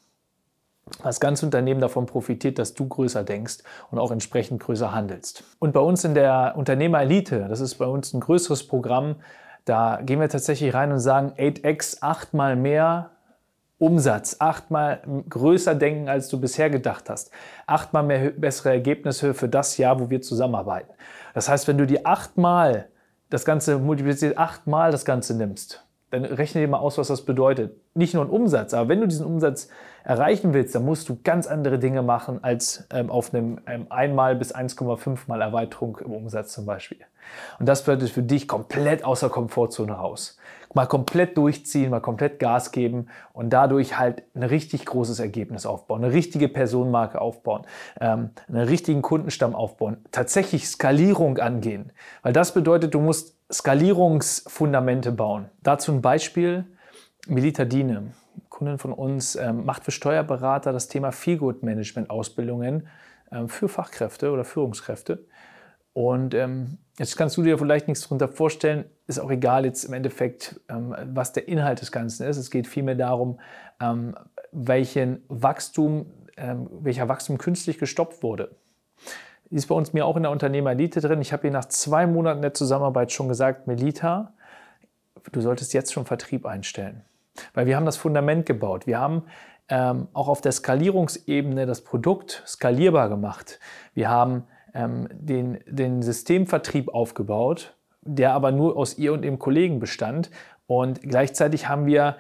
Das 1.03 1.21
ganze 1.21 1.47
Unternehmen 1.47 1.81
davon 1.81 2.07
profitiert, 2.07 2.59
dass 2.59 2.75
du 2.75 2.87
größer 2.87 3.23
denkst 3.23 3.59
und 3.91 3.99
auch 3.99 4.11
entsprechend 4.11 4.61
größer 4.61 4.93
handelst. 4.93 5.45
Und 5.59 5.73
bei 5.73 5.81
uns 5.81 6.05
in 6.05 6.15
der 6.15 6.55
Unternehmerelite, 6.57 7.47
das 7.49 7.61
ist 7.61 7.77
bei 7.77 7.87
uns 7.87 8.13
ein 8.13 8.21
größeres 8.21 8.67
Programm, 8.67 9.17
da 9.65 10.01
gehen 10.03 10.21
wir 10.21 10.29
tatsächlich 10.29 10.75
rein 10.75 10.93
und 10.93 11.01
sagen 11.01 11.33
8x, 11.37 11.99
achtmal 12.01 12.57
mehr 12.57 13.11
Umsatz, 13.79 14.37
achtmal 14.39 15.03
größer 15.29 15.75
denken, 15.75 16.09
als 16.09 16.29
du 16.29 16.41
bisher 16.41 16.71
gedacht 16.71 17.11
hast, 17.11 17.33
achtmal 17.67 18.05
mehr 18.05 18.31
bessere 18.31 18.71
Ergebnisse 18.71 19.35
für 19.35 19.49
das 19.49 19.77
Jahr, 19.77 19.99
wo 19.99 20.09
wir 20.09 20.23
zusammenarbeiten. 20.23 20.93
Das 21.35 21.49
heißt, 21.49 21.67
wenn 21.67 21.79
du 21.79 21.87
die 21.87 22.07
achtmal 22.07 22.89
das 23.29 23.45
Ganze 23.45 23.79
multipliziert, 23.79 24.39
achtmal 24.39 24.93
das 24.93 25.05
Ganze 25.05 25.37
nimmst, 25.37 25.85
dann 26.13 26.27
rechne 26.27 26.61
dir 26.61 26.69
mal 26.69 26.79
aus, 26.79 26.99
was 26.99 27.09
das 27.09 27.23
bedeutet. 27.23 27.75
Nicht 27.95 28.13
nur 28.13 28.23
ein 28.23 28.31
Umsatz, 28.31 28.75
aber 28.75 28.91
wenn 28.91 29.01
du 29.01 29.09
diesen 29.09 29.25
Umsatz 29.25 29.69
erreichen 30.05 30.53
willst, 30.53 30.75
dann 30.75 30.85
musst 30.85 31.09
du 31.09 31.19
ganz 31.25 31.47
andere 31.47 31.79
Dinge 31.79 32.03
machen 32.03 32.45
als 32.45 32.87
ähm, 32.93 33.11
auf 33.11 33.33
einem 33.33 33.61
ähm, 33.67 33.87
einmal 33.89 34.37
bis 34.37 34.55
1,5 34.55 35.21
mal 35.27 35.41
Erweiterung 35.41 35.97
im 36.05 36.13
Umsatz 36.13 36.53
zum 36.53 36.67
Beispiel. 36.67 36.99
Und 37.59 37.67
das 37.67 37.83
bedeutet 37.83 38.11
für 38.11 38.23
dich 38.23 38.47
komplett 38.47 39.05
außer 39.05 39.31
Komfortzone 39.31 39.93
raus. 39.93 40.37
Mal 40.75 40.87
komplett 40.87 41.37
durchziehen, 41.37 41.91
mal 41.91 42.01
komplett 42.01 42.39
Gas 42.39 42.73
geben 42.73 43.09
und 43.33 43.51
dadurch 43.51 43.99
halt 43.99 44.23
ein 44.35 44.43
richtig 44.43 44.87
großes 44.87 45.21
Ergebnis 45.21 45.67
aufbauen, 45.67 46.05
eine 46.05 46.13
richtige 46.13 46.49
Personenmarke 46.49 47.21
aufbauen, 47.21 47.63
ähm, 48.01 48.31
einen 48.49 48.69
richtigen 48.69 49.03
Kundenstamm 49.03 49.55
aufbauen, 49.55 49.99
tatsächlich 50.13 50.69
Skalierung 50.69 51.39
angehen. 51.39 51.93
Weil 52.23 52.33
das 52.33 52.55
bedeutet, 52.55 52.95
du 52.95 53.01
musst 53.01 53.37
Skalierungsfundamente 53.53 55.13
bauen. 55.13 55.47
Dazu 55.63 55.93
ein 55.93 56.01
Beispiel, 56.01 56.65
Melita 57.27 57.65
Diene. 57.65 58.13
Kundin 58.49 58.79
von 58.79 58.93
uns 58.93 59.37
ähm, 59.37 59.65
macht 59.65 59.85
für 59.85 59.91
Steuerberater 59.91 60.73
das 60.73 60.89
Thema 60.89 61.13
Feelgood 61.13 61.63
Management 61.63 62.11
Ausbildungen 62.11 62.89
ähm, 63.31 63.49
für 63.49 63.69
Fachkräfte 63.69 64.31
oder 64.31 64.45
Führungskräfte. 64.45 65.25
Und 65.95 66.35
ähm, 66.35 66.79
jetzt 66.99 67.17
kannst 67.17 67.37
du 67.37 67.43
dir 67.43 67.59
vielleicht 67.59 67.89
nichts 67.89 68.05
darunter 68.05 68.29
vorstellen, 68.29 68.85
ist 69.07 69.19
auch 69.19 69.31
egal 69.31 69.65
jetzt 69.65 69.85
im 69.85 69.93
Endeffekt, 69.93 70.61
ähm, 70.69 70.95
was 71.13 71.33
der 71.33 71.49
Inhalt 71.49 71.81
des 71.81 71.93
Ganzen 71.93 72.27
ist. 72.27 72.37
Es 72.37 72.51
geht 72.51 72.67
vielmehr 72.67 72.95
darum, 72.95 73.41
ähm, 73.81 74.15
welchen 74.53 75.23
Wachstum, 75.29 76.07
ähm, 76.37 76.69
welcher 76.81 77.09
Wachstum 77.09 77.39
künstlich 77.39 77.79
gestoppt 77.79 78.23
wurde. 78.23 78.57
Die 79.51 79.57
ist 79.57 79.67
bei 79.67 79.75
uns 79.75 79.93
mir 79.93 80.07
auch 80.07 80.17
in 80.17 80.23
der 80.23 80.33
Unternehmerelite 80.33 81.03
drin. 81.03 81.21
Ich 81.21 81.35
habe 81.35 81.47
ihr 81.47 81.53
nach 81.53 81.67
zwei 81.67 82.07
Monaten 82.07 82.41
der 82.41 82.55
Zusammenarbeit 82.55 83.13
schon 83.13 83.29
gesagt, 83.29 83.67
Melita, 83.67 84.33
du 85.31 85.41
solltest 85.43 85.75
jetzt 85.75 85.93
schon 85.93 86.07
Vertrieb 86.07 86.47
einstellen. 86.47 87.05
Weil 87.53 87.67
wir 87.67 87.77
haben 87.77 87.85
das 87.85 87.99
Fundament 87.99 88.47
gebaut. 88.47 88.87
Wir 88.87 88.99
haben 88.99 89.25
ähm, 89.69 90.09
auch 90.15 90.29
auf 90.29 90.41
der 90.41 90.53
Skalierungsebene 90.53 91.67
das 91.67 91.83
Produkt 91.83 92.43
skalierbar 92.47 93.11
gemacht. 93.11 93.59
Wir 93.95 94.09
haben 94.09 94.45
ähm, 94.75 95.09
den, 95.13 95.61
den 95.67 96.03
Systemvertrieb 96.03 96.95
aufgebaut, 96.95 97.75
der 98.03 98.33
aber 98.33 98.53
nur 98.53 98.77
aus 98.77 98.99
ihr 98.99 99.13
und 99.13 99.25
ihrem 99.25 99.39
Kollegen 99.39 99.81
bestand. 99.81 100.31
Und 100.67 101.03
gleichzeitig 101.03 101.69
haben 101.69 101.87
wir 101.87 102.17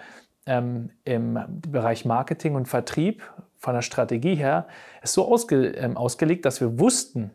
ähm, 0.46 0.90
im 1.04 1.38
Bereich 1.68 2.04
Marketing 2.04 2.54
und 2.54 2.66
Vertrieb 2.66 3.22
von 3.58 3.74
der 3.74 3.82
Strategie 3.82 4.34
her 4.34 4.66
es 5.02 5.12
so 5.12 5.30
ausge, 5.30 5.68
ähm, 5.68 5.96
ausgelegt, 5.96 6.44
dass 6.44 6.60
wir 6.60 6.78
wussten, 6.78 7.30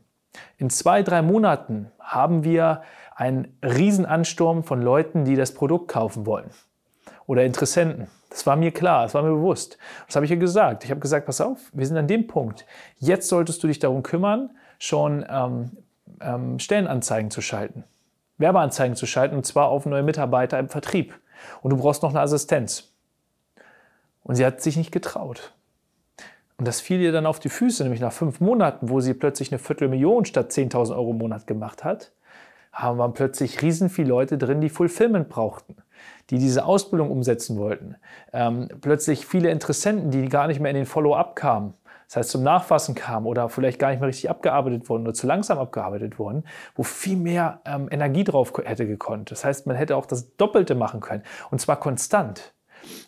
in 0.57 0.69
zwei, 0.69 1.03
drei 1.03 1.21
Monaten 1.21 1.91
haben 1.99 2.43
wir 2.43 2.83
einen 3.15 3.57
Riesenansturm 3.63 4.63
von 4.63 4.81
Leuten, 4.81 5.25
die 5.25 5.35
das 5.35 5.53
Produkt 5.53 5.87
kaufen 5.87 6.25
wollen 6.25 6.51
oder 7.25 7.43
Interessenten. 7.43 8.07
Das 8.29 8.45
war 8.45 8.55
mir 8.55 8.71
klar, 8.71 9.03
das 9.03 9.13
war 9.13 9.23
mir 9.23 9.31
bewusst. 9.31 9.77
Das 10.05 10.15
habe 10.15 10.25
ich 10.25 10.31
ihr 10.31 10.37
gesagt. 10.37 10.83
Ich 10.83 10.91
habe 10.91 10.99
gesagt, 10.99 11.25
pass 11.25 11.41
auf, 11.41 11.71
wir 11.73 11.85
sind 11.87 11.97
an 11.97 12.07
dem 12.07 12.27
Punkt. 12.27 12.65
Jetzt 12.97 13.29
solltest 13.29 13.63
du 13.63 13.67
dich 13.67 13.79
darum 13.79 14.03
kümmern, 14.03 14.51
schon 14.79 15.25
ähm, 15.29 15.71
ähm, 16.21 16.59
Stellenanzeigen 16.59 17.31
zu 17.31 17.41
schalten. 17.41 17.83
Werbeanzeigen 18.37 18.95
zu 18.95 19.05
schalten 19.05 19.35
und 19.35 19.45
zwar 19.45 19.69
auf 19.69 19.85
neue 19.85 20.03
Mitarbeiter 20.03 20.59
im 20.59 20.69
Vertrieb. 20.69 21.19
Und 21.61 21.71
du 21.71 21.77
brauchst 21.77 22.03
noch 22.03 22.11
eine 22.11 22.21
Assistenz. 22.21 22.91
Und 24.23 24.35
sie 24.35 24.45
hat 24.45 24.61
sich 24.61 24.77
nicht 24.77 24.91
getraut. 24.91 25.53
Und 26.57 26.67
das 26.67 26.81
fiel 26.81 26.99
ihr 26.99 27.11
dann 27.11 27.25
auf 27.25 27.39
die 27.39 27.49
Füße, 27.49 27.83
nämlich 27.83 28.01
nach 28.01 28.11
fünf 28.11 28.39
Monaten, 28.39 28.89
wo 28.89 28.99
sie 28.99 29.13
plötzlich 29.13 29.51
eine 29.51 29.59
Viertelmillion 29.59 30.25
statt 30.25 30.51
10.000 30.51 30.95
Euro 30.95 31.11
im 31.11 31.19
Monat 31.19 31.45
gemacht 31.45 31.83
hat, 31.83 32.11
haben 32.73 32.97
wir 32.97 33.09
plötzlich 33.09 33.61
riesen 33.61 33.89
viele 33.89 34.09
Leute 34.09 34.37
drin, 34.37 34.61
die 34.61 34.69
Fulfillment 34.69 35.29
brauchten, 35.29 35.77
die 36.29 36.39
diese 36.39 36.65
Ausbildung 36.65 37.11
umsetzen 37.11 37.57
wollten. 37.57 37.95
Ähm, 38.33 38.69
plötzlich 38.81 39.25
viele 39.25 39.49
Interessenten, 39.51 40.09
die 40.11 40.29
gar 40.29 40.47
nicht 40.47 40.59
mehr 40.59 40.71
in 40.71 40.77
den 40.77 40.85
Follow-up 40.85 41.35
kamen. 41.35 41.73
Das 42.07 42.17
heißt, 42.17 42.29
zum 42.29 42.43
Nachfassen 42.43 42.95
kamen 42.95 43.25
oder 43.25 43.49
vielleicht 43.49 43.79
gar 43.79 43.89
nicht 43.89 43.99
mehr 43.99 44.07
richtig 44.07 44.29
abgearbeitet 44.29 44.87
wurden 44.89 45.03
oder 45.03 45.13
zu 45.13 45.27
langsam 45.27 45.59
abgearbeitet 45.59 46.17
wurden, 46.19 46.45
wo 46.75 46.83
viel 46.83 47.17
mehr 47.17 47.61
ähm, 47.65 47.89
Energie 47.91 48.23
drauf 48.23 48.53
hätte 48.63 48.87
gekonnt. 48.87 49.29
Das 49.31 49.43
heißt, 49.43 49.67
man 49.67 49.75
hätte 49.75 49.97
auch 49.97 50.05
das 50.05 50.35
Doppelte 50.37 50.75
machen 50.75 51.01
können 51.01 51.23
und 51.51 51.59
zwar 51.59 51.79
konstant. 51.79 52.53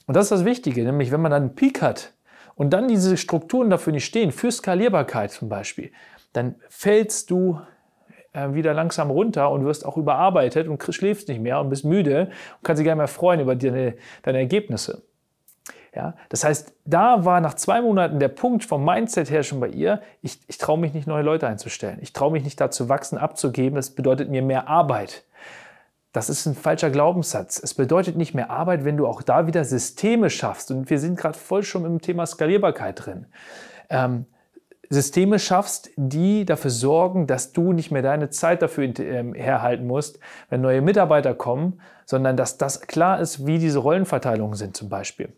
Und 0.05 0.17
das 0.17 0.25
ist 0.25 0.31
das 0.31 0.45
Wichtige, 0.45 0.83
nämlich 0.83 1.11
wenn 1.11 1.21
man 1.21 1.31
dann 1.31 1.43
einen 1.43 1.55
Peak 1.55 1.81
hat 1.81 2.13
und 2.55 2.71
dann 2.71 2.89
diese 2.89 3.15
Strukturen 3.15 3.69
dafür 3.69 3.93
nicht 3.93 4.05
stehen, 4.05 4.31
für 4.31 4.51
Skalierbarkeit 4.51 5.31
zum 5.31 5.47
Beispiel, 5.47 5.93
dann 6.33 6.55
fällst 6.67 7.31
du 7.31 7.61
äh, 8.33 8.53
wieder 8.53 8.73
langsam 8.73 9.11
runter 9.11 9.49
und 9.49 9.65
wirst 9.65 9.85
auch 9.85 9.95
überarbeitet 9.95 10.67
und 10.67 10.83
schläfst 10.93 11.29
nicht 11.29 11.41
mehr 11.41 11.61
und 11.61 11.69
bist 11.69 11.85
müde 11.85 12.25
und 12.57 12.63
kannst 12.63 12.79
dich 12.79 12.85
gar 12.85 12.93
nicht 12.93 12.99
mehr 12.99 13.07
freuen 13.07 13.39
über 13.39 13.55
deine, 13.55 13.95
deine 14.23 14.39
Ergebnisse. 14.39 15.03
Ja, 15.95 16.15
das 16.29 16.43
heißt, 16.43 16.73
da 16.85 17.25
war 17.25 17.41
nach 17.41 17.55
zwei 17.55 17.81
Monaten 17.81 18.19
der 18.19 18.27
Punkt 18.27 18.63
vom 18.63 18.85
Mindset 18.85 19.31
her 19.31 19.43
schon 19.43 19.59
bei 19.59 19.69
ihr, 19.69 20.01
ich, 20.21 20.39
ich 20.47 20.57
traue 20.57 20.77
mich 20.77 20.93
nicht, 20.93 21.07
neue 21.07 21.23
Leute 21.23 21.47
einzustellen. 21.47 21.97
Ich 22.01 22.13
traue 22.13 22.31
mich 22.31 22.43
nicht 22.43 22.61
dazu 22.61 22.89
wachsen, 22.89 23.17
abzugeben. 23.17 23.75
Das 23.75 23.91
bedeutet 23.91 24.29
mir 24.29 24.43
mehr 24.43 24.67
Arbeit. 24.67 25.23
Das 26.11 26.29
ist 26.29 26.45
ein 26.45 26.55
falscher 26.55 26.89
Glaubenssatz. 26.89 27.59
Es 27.61 27.73
bedeutet 27.73 28.17
nicht 28.17 28.33
mehr 28.33 28.49
Arbeit, 28.49 28.83
wenn 28.83 28.97
du 28.97 29.07
auch 29.07 29.21
da 29.21 29.47
wieder 29.47 29.63
Systeme 29.63 30.29
schaffst. 30.29 30.71
Und 30.71 30.89
wir 30.89 30.99
sind 30.99 31.17
gerade 31.17 31.37
voll 31.37 31.63
schon 31.63 31.85
im 31.85 32.01
Thema 32.01 32.25
Skalierbarkeit 32.25 33.05
drin. 33.05 33.25
Ähm, 33.89 34.25
Systeme 34.91 35.37
schaffst, 35.37 35.91
die 35.97 36.45
dafür 36.45 36.71
sorgen, 36.71 37.27
dass 37.27 37.51
du 37.51 37.73
nicht 37.73 37.91
mehr 37.91 38.01
deine 38.01 38.31
Zeit 38.31 38.63
dafür 38.63 38.91
ähm, 38.99 39.35
herhalten 39.35 39.85
musst, 39.85 40.19
wenn 40.49 40.61
neue 40.61 40.81
Mitarbeiter 40.81 41.35
kommen, 41.35 41.79
sondern 42.05 42.35
dass 42.35 42.57
das 42.57 42.81
klar 42.81 43.19
ist, 43.19 43.45
wie 43.45 43.59
diese 43.59 43.79
Rollenverteilungen 43.79 44.55
sind 44.55 44.75
zum 44.75 44.89
Beispiel. 44.89 45.31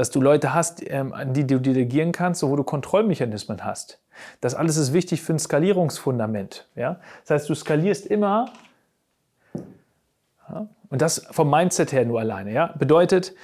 Dass 0.00 0.08
du 0.08 0.22
Leute 0.22 0.54
hast, 0.54 0.82
ähm, 0.90 1.12
an 1.12 1.34
die 1.34 1.46
du 1.46 1.60
delegieren 1.60 2.12
kannst, 2.12 2.42
wo 2.42 2.56
du 2.56 2.64
Kontrollmechanismen 2.64 3.62
hast. 3.66 4.00
Das 4.40 4.54
alles 4.54 4.78
ist 4.78 4.94
wichtig 4.94 5.20
für 5.20 5.34
ein 5.34 5.38
Skalierungsfundament. 5.38 6.66
Ja? 6.74 7.00
Das 7.26 7.42
heißt, 7.42 7.50
du 7.50 7.54
skalierst 7.54 8.06
immer 8.06 8.46
und 10.88 11.02
das 11.02 11.26
vom 11.32 11.50
Mindset 11.50 11.92
her 11.92 12.06
nur 12.06 12.18
alleine. 12.18 12.50
Ja? 12.50 12.68
Bedeutet, 12.78 13.34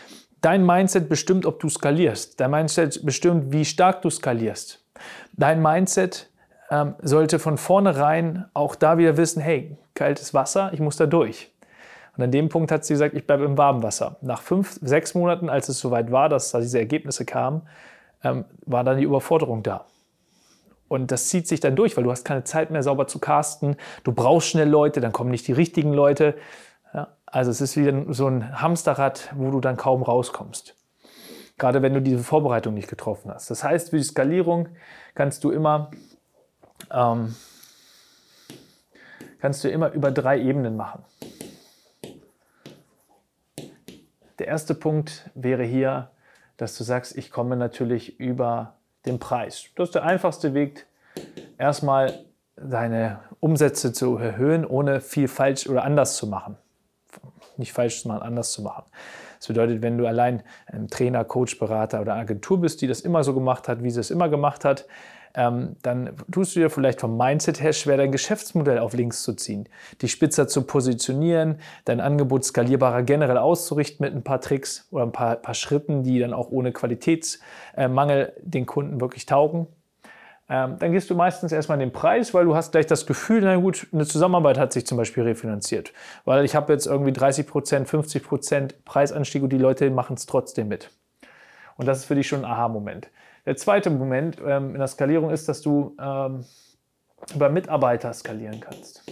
dein 0.41 0.65
Mindset 0.65 1.11
bestimmt, 1.11 1.45
ob 1.45 1.61
du 1.61 1.69
skalierst. 1.69 2.41
Dein 2.41 2.53
Mindset 2.53 3.05
bestimmt, 3.05 3.53
wie 3.53 3.67
stark 3.67 4.01
du 4.01 4.09
skalierst. 4.09 4.83
Dein 5.35 5.61
Mindset 5.61 6.31
ähm, 6.71 6.95
sollte 7.03 7.39
von 7.39 7.59
vornherein 7.59 8.47
auch 8.55 8.77
da 8.77 8.97
wieder 8.97 9.19
wissen, 9.19 9.43
hey, 9.43 9.77
kaltes 9.93 10.33
Wasser, 10.33 10.71
ich 10.73 10.81
muss 10.81 10.97
da 10.97 11.05
durch. 11.05 11.53
Und 12.17 12.25
an 12.25 12.31
dem 12.31 12.49
Punkt 12.49 12.73
hat 12.73 12.85
sie 12.85 12.95
gesagt, 12.95 13.15
ich 13.15 13.27
bleibe 13.27 13.45
im 13.45 13.59
warmen 13.59 13.83
Wasser. 13.83 14.17
Nach 14.23 14.41
fünf, 14.41 14.79
sechs 14.83 15.15
Monaten, 15.15 15.51
als 15.51 15.69
es 15.69 15.79
soweit 15.79 16.11
war, 16.11 16.29
dass 16.29 16.51
da 16.51 16.61
diese 16.61 16.79
Ergebnisse 16.79 17.25
kamen, 17.25 17.63
ähm, 18.25 18.45
war 18.65 18.85
dann 18.85 18.99
die 18.99 19.05
Überforderung 19.05 19.63
da. 19.63 19.87
Und 20.89 21.11
das 21.11 21.29
zieht 21.29 21.49
sich 21.49 21.61
dann 21.61 21.77
durch, 21.77 21.97
weil 21.97 22.05
du 22.05 22.11
hast 22.11 22.25
keine 22.25 22.45
Zeit 22.45 22.71
mehr 22.71 22.83
sauber 22.83 23.07
zu 23.07 23.19
casten. 23.19 23.77
Du 24.05 24.13
brauchst 24.13 24.49
schnell 24.49 24.69
Leute, 24.69 25.01
dann 25.01 25.13
kommen 25.13 25.31
nicht 25.31 25.47
die 25.49 25.53
richtigen 25.53 25.93
Leute. 25.93 26.37
Ja, 26.95 27.09
also 27.27 27.51
es 27.51 27.61
ist 27.61 27.77
wie 27.77 28.15
so 28.15 28.29
ein 28.29 28.61
Hamsterrad, 28.63 29.33
wo 29.37 29.51
du 29.51 29.61
dann 29.61 29.77
kaum 29.77 30.03
rauskommst. 30.03 30.77
Gerade 31.59 31.83
wenn 31.83 31.95
du 31.95 32.01
diese 32.01 32.23
Vorbereitung 32.23 32.75
nicht 32.75 32.89
getroffen 32.89 33.31
hast. 33.33 33.51
Das 33.51 33.65
heißt, 33.65 33.91
für 33.91 33.97
die 33.97 34.05
Skalierung 34.05 34.69
kannst 35.15 35.43
du 35.43 35.51
immer, 35.51 35.91
ähm, 36.93 37.35
kannst 39.41 39.65
du 39.65 39.69
immer 39.69 39.91
über 39.93 40.13
drei 40.13 40.39
Ebenen 40.39 40.77
machen. 40.77 41.05
Der 44.38 44.49
erste 44.49 44.75
Punkt 44.75 45.31
wäre 45.35 45.64
hier, 45.64 46.11
dass 46.57 46.76
du 46.76 46.85
sagst, 46.85 47.16
ich 47.16 47.31
komme 47.31 47.57
natürlich 47.57 48.19
über 48.21 48.75
den 49.05 49.19
Preis. 49.19 49.66
Das 49.76 49.88
ist 49.88 49.95
der 49.95 50.05
einfachste 50.05 50.55
Weg, 50.55 50.87
erstmal 51.59 52.25
deine 52.57 53.21
Umsätze 53.40 53.93
zu 53.93 54.16
erhöhen, 54.16 54.64
ohne 54.64 55.00
viel 55.00 55.28
falsch 55.28 55.69
oder 55.69 55.85
anders 55.85 56.16
zu 56.16 56.26
machen 56.26 56.57
nicht 57.59 57.73
falsch 57.73 58.05
machen, 58.05 58.23
anders 58.23 58.52
zu 58.52 58.62
machen. 58.62 58.85
Das 59.38 59.49
bedeutet, 59.49 59.83
wenn 59.83 59.99
du 59.99 60.07
allein 60.07 60.43
ein 60.66 60.88
Trainer, 60.88 61.25
Coach, 61.25 61.59
Berater 61.59 62.00
oder 62.00 62.14
Agentur 62.14 62.61
bist, 62.61 62.81
die 62.81 62.87
das 62.87 63.00
immer 63.00 63.23
so 63.23 63.35
gemacht 63.35 63.69
hat, 63.69 63.83
wie 63.83 63.90
sie 63.90 64.00
es 64.00 64.11
immer 64.11 64.28
gemacht 64.28 64.64
hat, 64.64 64.87
ähm, 65.37 65.76
dann 65.83 66.16
tust 66.33 66.57
du 66.57 66.61
dir 66.61 66.71
vielleicht 66.71 67.00
vom 67.00 67.16
Mindset 67.16 67.62
her 67.62 67.73
schwer, 67.73 67.99
dein 67.99 68.11
Geschäftsmodell 68.11 68.78
auf 68.78 68.95
links 68.95 69.23
zu 69.23 69.35
ziehen, 69.35 69.69
die 70.00 70.09
spitzer 70.09 70.49
zu 70.49 70.62
positionieren, 70.62 71.61
dein 71.85 72.00
Angebot 72.00 72.45
skalierbarer 72.45 73.02
generell 73.02 73.38
auszurichten 73.38 74.05
mit 74.05 74.14
ein 74.14 74.23
paar 74.23 74.40
Tricks 74.40 74.88
oder 74.90 75.05
ein 75.05 75.12
paar, 75.12 75.37
paar 75.37 75.55
Schritten, 75.55 76.02
die 76.02 76.19
dann 76.19 76.33
auch 76.33 76.50
ohne 76.50 76.73
Qualitätsmangel 76.73 78.33
den 78.43 78.66
Kunden 78.66 79.00
wirklich 79.00 79.26
taugen 79.26 79.69
ähm, 80.49 80.76
dann 80.78 80.93
gehst 80.93 81.11
du 81.11 81.14
meistens 81.14 81.50
erstmal 81.50 81.78
den 81.78 81.93
Preis, 81.93 82.33
weil 82.33 82.45
du 82.45 82.55
hast 82.55 82.71
gleich 82.71 82.87
das 82.87 83.05
Gefühl, 83.07 83.40
na 83.40 83.57
gut, 83.57 83.88
eine 83.93 84.07
Zusammenarbeit 84.07 84.59
hat 84.59 84.73
sich 84.73 84.87
zum 84.87 84.97
Beispiel 84.97 85.25
refinanziert. 85.25 85.93
Weil 86.25 86.45
ich 86.45 86.55
habe 86.55 86.73
jetzt 86.73 86.87
irgendwie 86.87 87.12
30 87.12 87.47
Prozent, 87.49 87.88
50 87.88 88.23
Prozent 88.23 88.85
Preisanstieg 88.85 89.43
und 89.43 89.52
die 89.52 89.59
Leute 89.59 89.90
machen 89.90 90.14
es 90.14 90.26
trotzdem 90.26 90.69
mit. 90.69 90.90
Und 91.76 91.87
das 91.87 91.99
ist 91.99 92.05
für 92.05 92.14
dich 92.14 92.28
schon 92.28 92.45
ein 92.45 92.50
Aha-Moment. 92.50 93.09
Der 93.47 93.57
zweite 93.57 93.91
Moment 93.91 94.38
ähm, 94.45 94.73
in 94.73 94.79
der 94.79 94.88
Skalierung 94.88 95.31
ist, 95.31 95.49
dass 95.49 95.62
du 95.62 95.97
ähm, 96.00 96.45
über 97.35 97.49
Mitarbeiter 97.49 98.12
skalieren 98.12 98.61
kannst. 98.61 99.05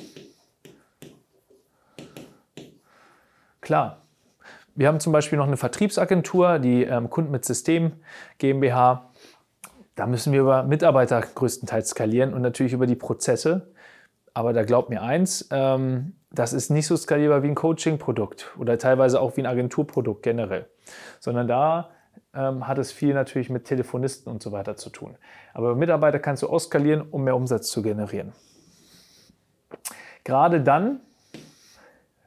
Klar, 3.60 4.02
wir 4.74 4.88
haben 4.88 5.00
zum 5.00 5.12
Beispiel 5.12 5.38
noch 5.38 5.46
eine 5.46 5.56
Vertriebsagentur, 5.56 6.58
die 6.58 6.82
ähm, 6.84 7.08
Kunden 7.08 7.30
mit 7.30 7.44
System 7.44 7.92
GmbH 8.38 9.10
da 9.94 10.06
müssen 10.06 10.32
wir 10.32 10.40
über 10.40 10.62
Mitarbeiter 10.64 11.20
größtenteils 11.20 11.90
skalieren 11.90 12.34
und 12.34 12.42
natürlich 12.42 12.72
über 12.72 12.86
die 12.86 12.96
Prozesse. 12.96 13.68
Aber 14.32 14.52
da 14.52 14.64
glaubt 14.64 14.90
mir 14.90 15.02
eins, 15.02 15.48
ähm, 15.52 16.16
das 16.32 16.52
ist 16.52 16.70
nicht 16.70 16.88
so 16.88 16.96
skalierbar 16.96 17.44
wie 17.44 17.48
ein 17.48 17.54
Coaching-Produkt 17.54 18.52
oder 18.58 18.76
teilweise 18.78 19.20
auch 19.20 19.36
wie 19.36 19.42
ein 19.42 19.46
Agenturprodukt 19.46 20.24
generell, 20.24 20.66
sondern 21.20 21.46
da 21.46 21.90
ähm, 22.34 22.66
hat 22.66 22.78
es 22.78 22.92
viel 22.92 23.14
natürlich 23.14 23.50
mit 23.50 23.64
Telefonisten 23.64 24.30
und 24.32 24.42
so 24.42 24.52
weiter 24.52 24.76
zu 24.76 24.90
tun. 24.90 25.16
Aber 25.52 25.74
Mitarbeiter 25.74 26.18
kannst 26.18 26.42
du 26.42 26.48
ausskalieren, 26.48 27.02
um 27.10 27.24
mehr 27.24 27.36
Umsatz 27.36 27.68
zu 27.68 27.82
generieren. 27.82 28.32
Gerade 30.24 30.60
dann, 30.60 31.00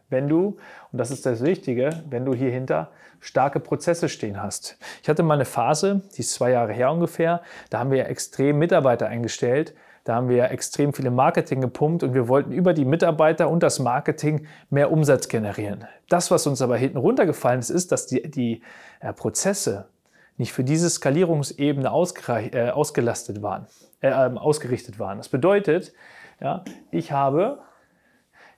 wenn 0.09 0.27
du, 0.27 0.57
und 0.91 0.99
das 0.99 1.11
ist 1.11 1.25
das 1.25 1.43
Wichtige, 1.43 1.89
wenn 2.09 2.25
du 2.25 2.33
hier 2.33 2.51
hinter 2.51 2.91
starke 3.19 3.59
Prozesse 3.59 4.09
stehen 4.09 4.41
hast. 4.41 4.77
Ich 5.01 5.09
hatte 5.09 5.23
mal 5.23 5.33
eine 5.33 5.45
Phase, 5.45 6.01
die 6.15 6.21
ist 6.21 6.33
zwei 6.33 6.51
Jahre 6.51 6.71
her 6.71 6.91
ungefähr, 6.91 7.41
da 7.69 7.79
haben 7.79 7.91
wir 7.91 8.07
extrem 8.07 8.59
Mitarbeiter 8.59 9.07
eingestellt, 9.07 9.73
da 10.03 10.15
haben 10.15 10.29
wir 10.29 10.51
extrem 10.51 10.93
viele 10.93 11.11
Marketing 11.11 11.59
gepumpt 11.59 12.03
und 12.03 12.13
wir 12.13 12.29
wollten 12.29 12.53
über 12.53 12.73
die 12.73 12.85
Mitarbeiter 12.85 13.49
und 13.49 13.61
das 13.63 13.79
Marketing 13.79 14.47
mehr 14.69 14.91
Umsatz 14.91 15.27
generieren. 15.27 15.85
Das, 16.07 16.31
was 16.31 16.47
uns 16.47 16.61
aber 16.61 16.77
hinten 16.77 16.97
runtergefallen 16.97 17.59
ist, 17.59 17.69
ist, 17.69 17.91
dass 17.91 18.07
die, 18.07 18.29
die 18.31 18.61
äh, 19.01 19.11
Prozesse 19.11 19.89
nicht 20.37 20.53
für 20.53 20.63
diese 20.63 20.89
Skalierungsebene 20.89 21.87
äh, 21.87 22.69
ausgelastet 22.69 23.41
waren, 23.41 23.67
äh, 24.01 24.09
ähm, 24.09 24.37
ausgerichtet 24.37 24.99
waren. 24.99 25.17
Das 25.17 25.29
bedeutet, 25.29 25.93
ja, 26.39 26.63
ich 26.91 27.11
habe, 27.11 27.59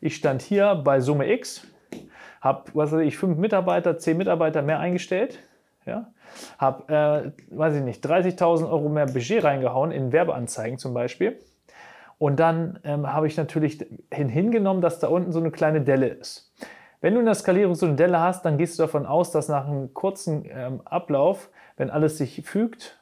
ich 0.02 0.16
stand 0.16 0.42
hier 0.42 0.76
bei 0.76 1.00
Summe 1.00 1.32
X, 1.32 1.66
habe, 2.42 2.72
was 2.74 2.92
weiß 2.92 3.02
ich, 3.02 3.18
fünf 3.18 3.38
Mitarbeiter, 3.38 3.98
zehn 3.98 4.18
Mitarbeiter 4.18 4.62
mehr 4.62 4.80
eingestellt, 4.80 5.40
ja, 5.86 6.12
habe, 6.58 7.34
äh, 7.50 7.58
weiß 7.58 7.76
ich 7.76 7.84
nicht, 7.84 8.06
30.000 8.06 8.70
Euro 8.70 8.90
mehr 8.90 9.08
Budget 9.08 9.44
reingehauen 9.44 9.92
in 9.92 10.12
Werbeanzeigen 10.12 10.78
zum 10.78 10.94
Beispiel. 10.94 11.40
Und 12.18 12.40
dann 12.40 12.80
ähm, 12.84 13.12
habe 13.12 13.28
ich 13.28 13.38
natürlich 13.38 13.86
hin 14.14 14.28
hingenommen, 14.28 14.82
dass 14.82 15.00
da 15.00 15.08
unten 15.08 15.32
so 15.32 15.40
eine 15.40 15.52
kleine 15.52 15.82
Delle 15.82 16.08
ist. 16.08 16.54
Wenn 17.02 17.14
du 17.14 17.22
in 17.22 17.26
der 17.26 17.36
Skalierung 17.36 17.76
so 17.76 17.86
eine 17.86 17.96
Delle 17.96 18.20
hast, 18.20 18.44
dann 18.44 18.58
gehst 18.58 18.78
du 18.78 18.84
davon 18.84 19.06
aus, 19.06 19.32
dass 19.32 19.48
nach 19.48 19.66
einem 19.66 19.94
kurzen 19.94 20.44
ähm, 20.50 20.82
Ablauf, 20.84 21.50
wenn 21.80 21.90
alles 21.90 22.18
sich 22.18 22.44
fügt, 22.46 22.98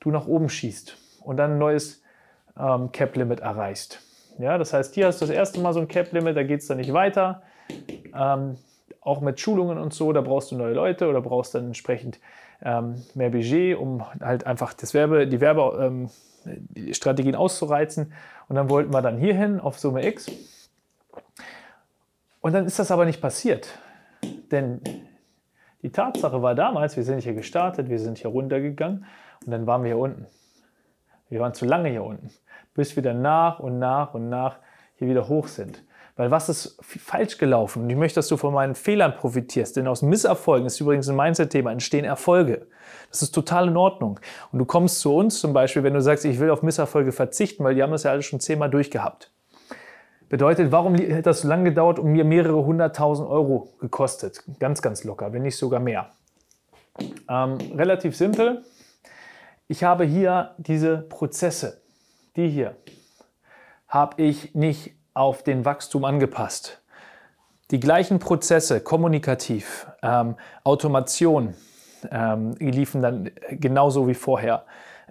du 0.00 0.10
nach 0.10 0.26
oben 0.26 0.48
schießt 0.48 0.96
und 1.22 1.36
dann 1.36 1.52
ein 1.52 1.58
neues 1.58 2.02
ähm, 2.58 2.90
Cap-Limit 2.92 3.40
erreichst. 3.40 4.00
Ja, 4.38 4.58
das 4.58 4.72
heißt, 4.72 4.94
hier 4.94 5.06
hast 5.06 5.20
du 5.20 5.26
das 5.26 5.34
erste 5.34 5.60
Mal 5.60 5.72
so 5.72 5.80
ein 5.80 5.86
Cap-Limit, 5.86 6.36
da 6.36 6.42
geht 6.42 6.60
es 6.60 6.66
dann 6.66 6.78
nicht 6.78 6.92
weiter. 6.92 7.42
Ähm, 8.12 8.56
auch 9.00 9.20
mit 9.20 9.38
Schulungen 9.38 9.78
und 9.78 9.94
so, 9.94 10.12
da 10.12 10.22
brauchst 10.22 10.50
du 10.50 10.56
neue 10.56 10.74
Leute 10.74 11.08
oder 11.08 11.20
brauchst 11.20 11.54
dann 11.54 11.66
entsprechend 11.66 12.18
ähm, 12.62 12.96
mehr 13.14 13.30
Budget, 13.30 13.78
um 13.78 14.04
halt 14.20 14.44
einfach 14.44 14.74
das 14.74 14.92
Werbe, 14.92 15.28
die 15.28 15.40
Werbestrategien 15.40 17.34
ähm, 17.34 17.40
auszureizen. 17.40 18.12
Und 18.48 18.56
dann 18.56 18.68
wollten 18.68 18.92
wir 18.92 19.02
dann 19.02 19.18
hierhin 19.18 19.60
auf 19.60 19.78
Summe 19.78 20.04
X. 20.04 20.30
Und 22.40 22.54
dann 22.54 22.66
ist 22.66 22.80
das 22.80 22.90
aber 22.90 23.04
nicht 23.04 23.20
passiert. 23.20 23.68
Denn 24.50 24.80
die 25.82 25.90
Tatsache 25.90 26.42
war 26.42 26.54
damals, 26.54 26.96
wir 26.96 27.04
sind 27.04 27.22
hier 27.22 27.34
gestartet, 27.34 27.88
wir 27.88 27.98
sind 27.98 28.18
hier 28.18 28.30
runtergegangen 28.30 29.04
und 29.44 29.50
dann 29.50 29.66
waren 29.66 29.82
wir 29.82 29.88
hier 29.88 29.98
unten. 29.98 30.26
Wir 31.28 31.40
waren 31.40 31.54
zu 31.54 31.64
lange 31.64 31.88
hier 31.88 32.04
unten, 32.04 32.30
bis 32.74 32.96
wir 32.96 33.02
dann 33.02 33.22
nach 33.22 33.60
und 33.60 33.78
nach 33.78 34.14
und 34.14 34.28
nach 34.28 34.56
hier 34.96 35.08
wieder 35.08 35.28
hoch 35.28 35.46
sind. 35.48 35.84
Weil 36.16 36.30
was 36.30 36.50
ist 36.50 36.76
falsch 36.82 37.38
gelaufen? 37.38 37.84
Und 37.84 37.88
ich 37.88 37.96
möchte, 37.96 38.16
dass 38.16 38.28
du 38.28 38.36
von 38.36 38.52
meinen 38.52 38.74
Fehlern 38.74 39.14
profitierst. 39.16 39.76
Denn 39.76 39.86
aus 39.86 40.02
Misserfolgen 40.02 40.66
ist 40.66 40.78
übrigens 40.78 41.08
ein 41.08 41.16
Mindset-Thema, 41.16 41.72
entstehen 41.72 42.04
Erfolge. 42.04 42.66
Das 43.08 43.22
ist 43.22 43.30
total 43.30 43.68
in 43.68 43.76
Ordnung. 43.78 44.20
Und 44.52 44.58
du 44.58 44.66
kommst 44.66 45.00
zu 45.00 45.14
uns 45.14 45.40
zum 45.40 45.54
Beispiel, 45.54 45.82
wenn 45.82 45.94
du 45.94 46.02
sagst, 46.02 46.26
ich 46.26 46.38
will 46.38 46.50
auf 46.50 46.62
Misserfolge 46.62 47.12
verzichten, 47.12 47.64
weil 47.64 47.74
die 47.74 47.82
haben 47.82 47.92
das 47.92 48.02
ja 48.02 48.10
alle 48.10 48.20
schon 48.20 48.38
zehnmal 48.38 48.68
durchgehabt. 48.68 49.32
Bedeutet, 50.30 50.70
warum 50.70 50.96
hat 50.96 51.26
das 51.26 51.40
so 51.40 51.48
lange 51.48 51.64
gedauert 51.64 51.98
und 51.98 52.12
mir 52.12 52.24
mehrere 52.24 52.64
hunderttausend 52.64 53.28
Euro 53.28 53.74
gekostet? 53.80 54.44
Ganz, 54.60 54.80
ganz 54.80 55.02
locker, 55.02 55.32
wenn 55.32 55.42
nicht 55.42 55.56
sogar 55.56 55.80
mehr. 55.80 56.10
Ähm, 57.28 57.58
relativ 57.76 58.16
simpel. 58.16 58.64
Ich 59.66 59.82
habe 59.82 60.04
hier 60.04 60.54
diese 60.56 60.98
Prozesse, 60.98 61.82
die 62.36 62.48
hier, 62.48 62.76
habe 63.88 64.22
ich 64.22 64.54
nicht 64.54 64.94
auf 65.14 65.42
den 65.42 65.64
Wachstum 65.64 66.04
angepasst. 66.04 66.80
Die 67.72 67.80
gleichen 67.80 68.20
Prozesse, 68.20 68.80
kommunikativ, 68.80 69.88
ähm, 70.00 70.36
Automation, 70.62 71.54
ähm, 72.08 72.54
liefen 72.60 73.02
dann 73.02 73.32
genauso 73.50 74.06
wie 74.06 74.14
vorher. 74.14 74.64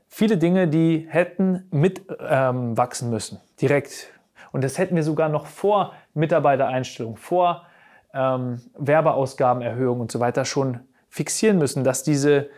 Viele 0.08 0.38
Dinge, 0.38 0.70
die 0.70 1.08
hätten 1.10 1.68
mit 1.72 2.04
ähm, 2.22 2.76
müssen, 3.10 3.42
direkt 3.60 4.08
und 4.52 4.64
das 4.64 4.78
hätten 4.78 4.96
wir 4.96 5.04
sogar 5.04 5.30
noch 5.30 5.46
vor 5.46 5.94
Mitarbeitereinstellung, 6.14 7.18
vor 7.18 7.66
ähm, 8.14 8.62
Werbeausgabenerhöhung 8.78 10.00
und 10.00 10.12
so 10.12 10.20
weiter 10.20 10.46
schon 10.46 10.80
fixieren 11.10 11.58
müssen, 11.58 11.84
dass 11.84 12.04
diese 12.04 12.50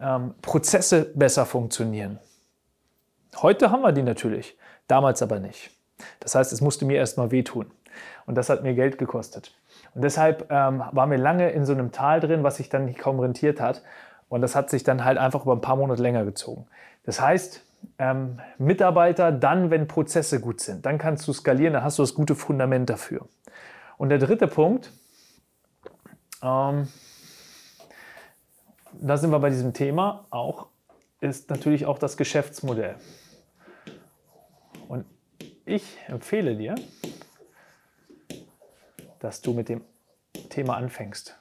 ähm, 0.00 0.34
Prozesse 0.42 1.12
besser 1.14 1.46
funktionieren. 1.46 2.18
Heute 3.42 3.70
haben 3.70 3.82
wir 3.82 3.92
die 3.92 4.02
natürlich, 4.02 4.56
damals 4.86 5.22
aber 5.22 5.40
nicht. 5.40 5.70
Das 6.20 6.34
heißt, 6.34 6.52
es 6.52 6.60
musste 6.60 6.84
mir 6.84 6.96
erstmal 6.96 7.30
wehtun. 7.30 7.70
Und 8.26 8.36
das 8.36 8.48
hat 8.48 8.62
mir 8.62 8.74
Geld 8.74 8.98
gekostet. 8.98 9.54
Und 9.94 10.02
deshalb 10.02 10.50
ähm, 10.50 10.82
waren 10.92 11.10
wir 11.10 11.18
lange 11.18 11.50
in 11.50 11.64
so 11.64 11.72
einem 11.72 11.92
Tal 11.92 12.20
drin, 12.20 12.42
was 12.42 12.56
sich 12.56 12.68
dann 12.68 12.94
kaum 12.94 13.20
rentiert 13.20 13.60
hat. 13.60 13.82
Und 14.28 14.40
das 14.40 14.56
hat 14.56 14.70
sich 14.70 14.82
dann 14.82 15.04
halt 15.04 15.18
einfach 15.18 15.42
über 15.42 15.52
ein 15.52 15.60
paar 15.60 15.76
Monate 15.76 16.02
länger 16.02 16.24
gezogen. 16.24 16.66
Das 17.04 17.20
heißt, 17.20 17.62
ähm, 17.98 18.40
Mitarbeiter 18.58 19.32
dann, 19.32 19.70
wenn 19.70 19.88
Prozesse 19.88 20.40
gut 20.40 20.60
sind. 20.60 20.86
Dann 20.86 20.98
kannst 20.98 21.26
du 21.28 21.32
skalieren, 21.32 21.74
dann 21.74 21.84
hast 21.84 21.98
du 21.98 22.02
das 22.02 22.14
gute 22.14 22.34
Fundament 22.34 22.90
dafür. 22.90 23.28
Und 23.96 24.08
der 24.08 24.18
dritte 24.18 24.46
Punkt, 24.48 24.92
ähm, 26.42 26.88
da 28.92 29.16
sind 29.16 29.30
wir 29.30 29.38
bei 29.38 29.50
diesem 29.50 29.72
Thema 29.72 30.26
auch, 30.30 30.68
ist 31.20 31.50
natürlich 31.50 31.86
auch 31.86 31.98
das 31.98 32.16
Geschäftsmodell. 32.16 32.96
Und 34.88 35.06
ich 35.64 35.98
empfehle 36.06 36.56
dir, 36.56 36.74
dass 39.20 39.40
du 39.40 39.54
mit 39.54 39.68
dem 39.68 39.82
Thema 40.50 40.76
anfängst. 40.76 41.38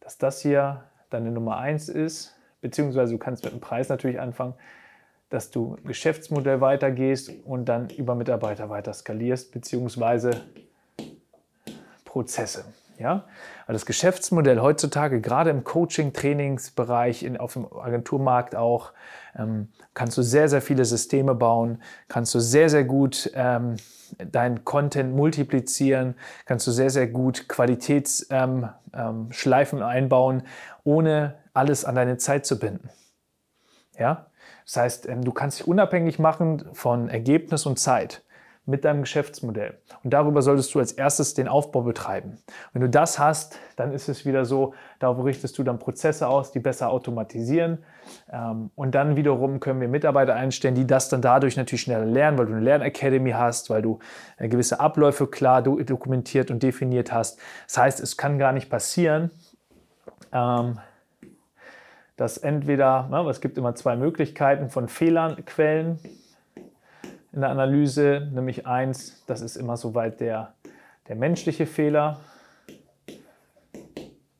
Dass 0.00 0.18
das 0.18 0.40
hier 0.40 0.84
deine 1.10 1.30
Nummer 1.30 1.58
eins 1.58 1.88
ist, 1.88 2.34
beziehungsweise 2.60 3.12
du 3.12 3.18
kannst 3.18 3.44
mit 3.44 3.52
dem 3.52 3.60
Preis 3.60 3.88
natürlich 3.88 4.18
anfangen, 4.18 4.54
dass 5.36 5.50
du 5.50 5.76
Geschäftsmodell 5.84 6.62
weitergehst 6.62 7.30
und 7.44 7.66
dann 7.66 7.90
über 7.90 8.14
Mitarbeiter 8.14 8.70
weiter 8.70 8.94
skalierst, 8.94 9.52
beziehungsweise 9.52 10.30
Prozesse. 12.06 12.64
Ja? 12.98 13.26
Also 13.66 13.74
das 13.74 13.84
Geschäftsmodell 13.84 14.60
heutzutage, 14.60 15.20
gerade 15.20 15.50
im 15.50 15.62
Coaching-Trainingsbereich, 15.62 17.38
auf 17.38 17.52
dem 17.52 17.70
Agenturmarkt 17.70 18.56
auch, 18.56 18.92
ähm, 19.36 19.68
kannst 19.92 20.16
du 20.16 20.22
sehr, 20.22 20.48
sehr 20.48 20.62
viele 20.62 20.86
Systeme 20.86 21.34
bauen, 21.34 21.82
kannst 22.08 22.34
du 22.34 22.40
sehr, 22.40 22.70
sehr 22.70 22.84
gut 22.84 23.30
ähm, 23.34 23.76
deinen 24.16 24.64
Content 24.64 25.14
multiplizieren, 25.14 26.14
kannst 26.46 26.66
du 26.66 26.70
sehr, 26.70 26.88
sehr 26.88 27.08
gut 27.08 27.46
Qualitätsschleifen 27.46 28.70
ähm, 28.94 29.82
ähm 29.82 29.82
einbauen, 29.82 30.44
ohne 30.82 31.34
alles 31.52 31.84
an 31.84 31.94
deine 31.94 32.16
Zeit 32.16 32.46
zu 32.46 32.58
binden. 32.58 32.88
Ja? 33.98 34.28
Das 34.64 34.76
heißt, 34.76 35.08
ähm, 35.08 35.24
du 35.24 35.32
kannst 35.32 35.60
dich 35.60 35.68
unabhängig 35.68 36.18
machen 36.18 36.64
von 36.72 37.08
Ergebnis 37.08 37.66
und 37.66 37.78
Zeit 37.78 38.22
mit 38.66 38.84
deinem 38.84 39.02
Geschäftsmodell. 39.02 39.78
Und 40.02 40.12
darüber 40.12 40.42
solltest 40.42 40.74
du 40.74 40.80
als 40.80 40.90
erstes 40.90 41.34
den 41.34 41.46
Aufbau 41.46 41.82
betreiben. 41.82 42.38
Wenn 42.72 42.82
du 42.82 42.88
das 42.88 43.18
hast, 43.20 43.58
dann 43.76 43.92
ist 43.92 44.08
es 44.08 44.26
wieder 44.26 44.44
so, 44.44 44.74
darüber 44.98 45.24
richtest 45.24 45.56
du 45.56 45.62
dann 45.62 45.78
Prozesse 45.78 46.26
aus, 46.26 46.50
die 46.50 46.58
besser 46.58 46.90
automatisieren. 46.90 47.78
Ähm, 48.30 48.70
und 48.74 48.96
dann 48.96 49.14
wiederum 49.14 49.60
können 49.60 49.80
wir 49.80 49.86
Mitarbeiter 49.86 50.34
einstellen, 50.34 50.74
die 50.74 50.86
das 50.86 51.08
dann 51.08 51.22
dadurch 51.22 51.56
natürlich 51.56 51.82
schneller 51.82 52.04
lernen, 52.04 52.38
weil 52.38 52.46
du 52.46 52.52
eine 52.52 52.60
Lernacademy 52.60 53.30
hast, 53.30 53.70
weil 53.70 53.82
du 53.82 54.00
äh, 54.36 54.48
gewisse 54.48 54.80
Abläufe 54.80 55.28
klar 55.28 55.62
dokumentiert 55.62 56.50
und 56.50 56.62
definiert 56.62 57.12
hast. 57.12 57.38
Das 57.68 57.78
heißt, 57.78 58.00
es 58.00 58.16
kann 58.16 58.36
gar 58.38 58.52
nicht 58.52 58.68
passieren, 58.68 59.30
ähm, 60.32 60.78
dass 62.16 62.38
entweder, 62.38 63.08
ne, 63.08 63.28
es 63.28 63.40
gibt 63.40 63.58
immer 63.58 63.74
zwei 63.74 63.96
Möglichkeiten 63.96 64.70
von 64.70 64.88
Fehlern, 64.88 65.44
Quellen 65.44 65.98
in 67.32 67.40
der 67.42 67.50
Analyse, 67.50 68.28
nämlich 68.32 68.66
eins, 68.66 69.24
das 69.26 69.42
ist 69.42 69.56
immer 69.56 69.76
soweit 69.76 70.20
der, 70.20 70.54
der 71.08 71.16
menschliche 71.16 71.66
Fehler, 71.66 72.20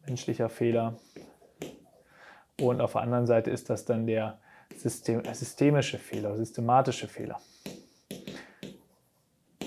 menschlicher 0.06 0.48
Fehler. 0.48 0.96
Und 2.60 2.80
auf 2.80 2.92
der 2.92 3.02
anderen 3.02 3.26
Seite 3.26 3.50
ist 3.50 3.68
das 3.68 3.84
dann 3.84 4.06
der 4.06 4.38
System, 4.74 5.22
systemische 5.34 5.98
Fehler, 5.98 6.34
systematische 6.36 7.06
Fehler. 7.06 7.38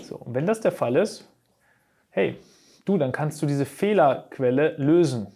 So, 0.02 0.16
und 0.16 0.34
wenn 0.34 0.48
das 0.48 0.62
der 0.62 0.72
Fall 0.72 0.96
ist, 0.96 1.30
hey, 2.10 2.40
du, 2.86 2.98
dann 2.98 3.12
kannst 3.12 3.40
du 3.42 3.46
diese 3.46 3.66
Fehlerquelle 3.66 4.76
lösen. 4.78 5.28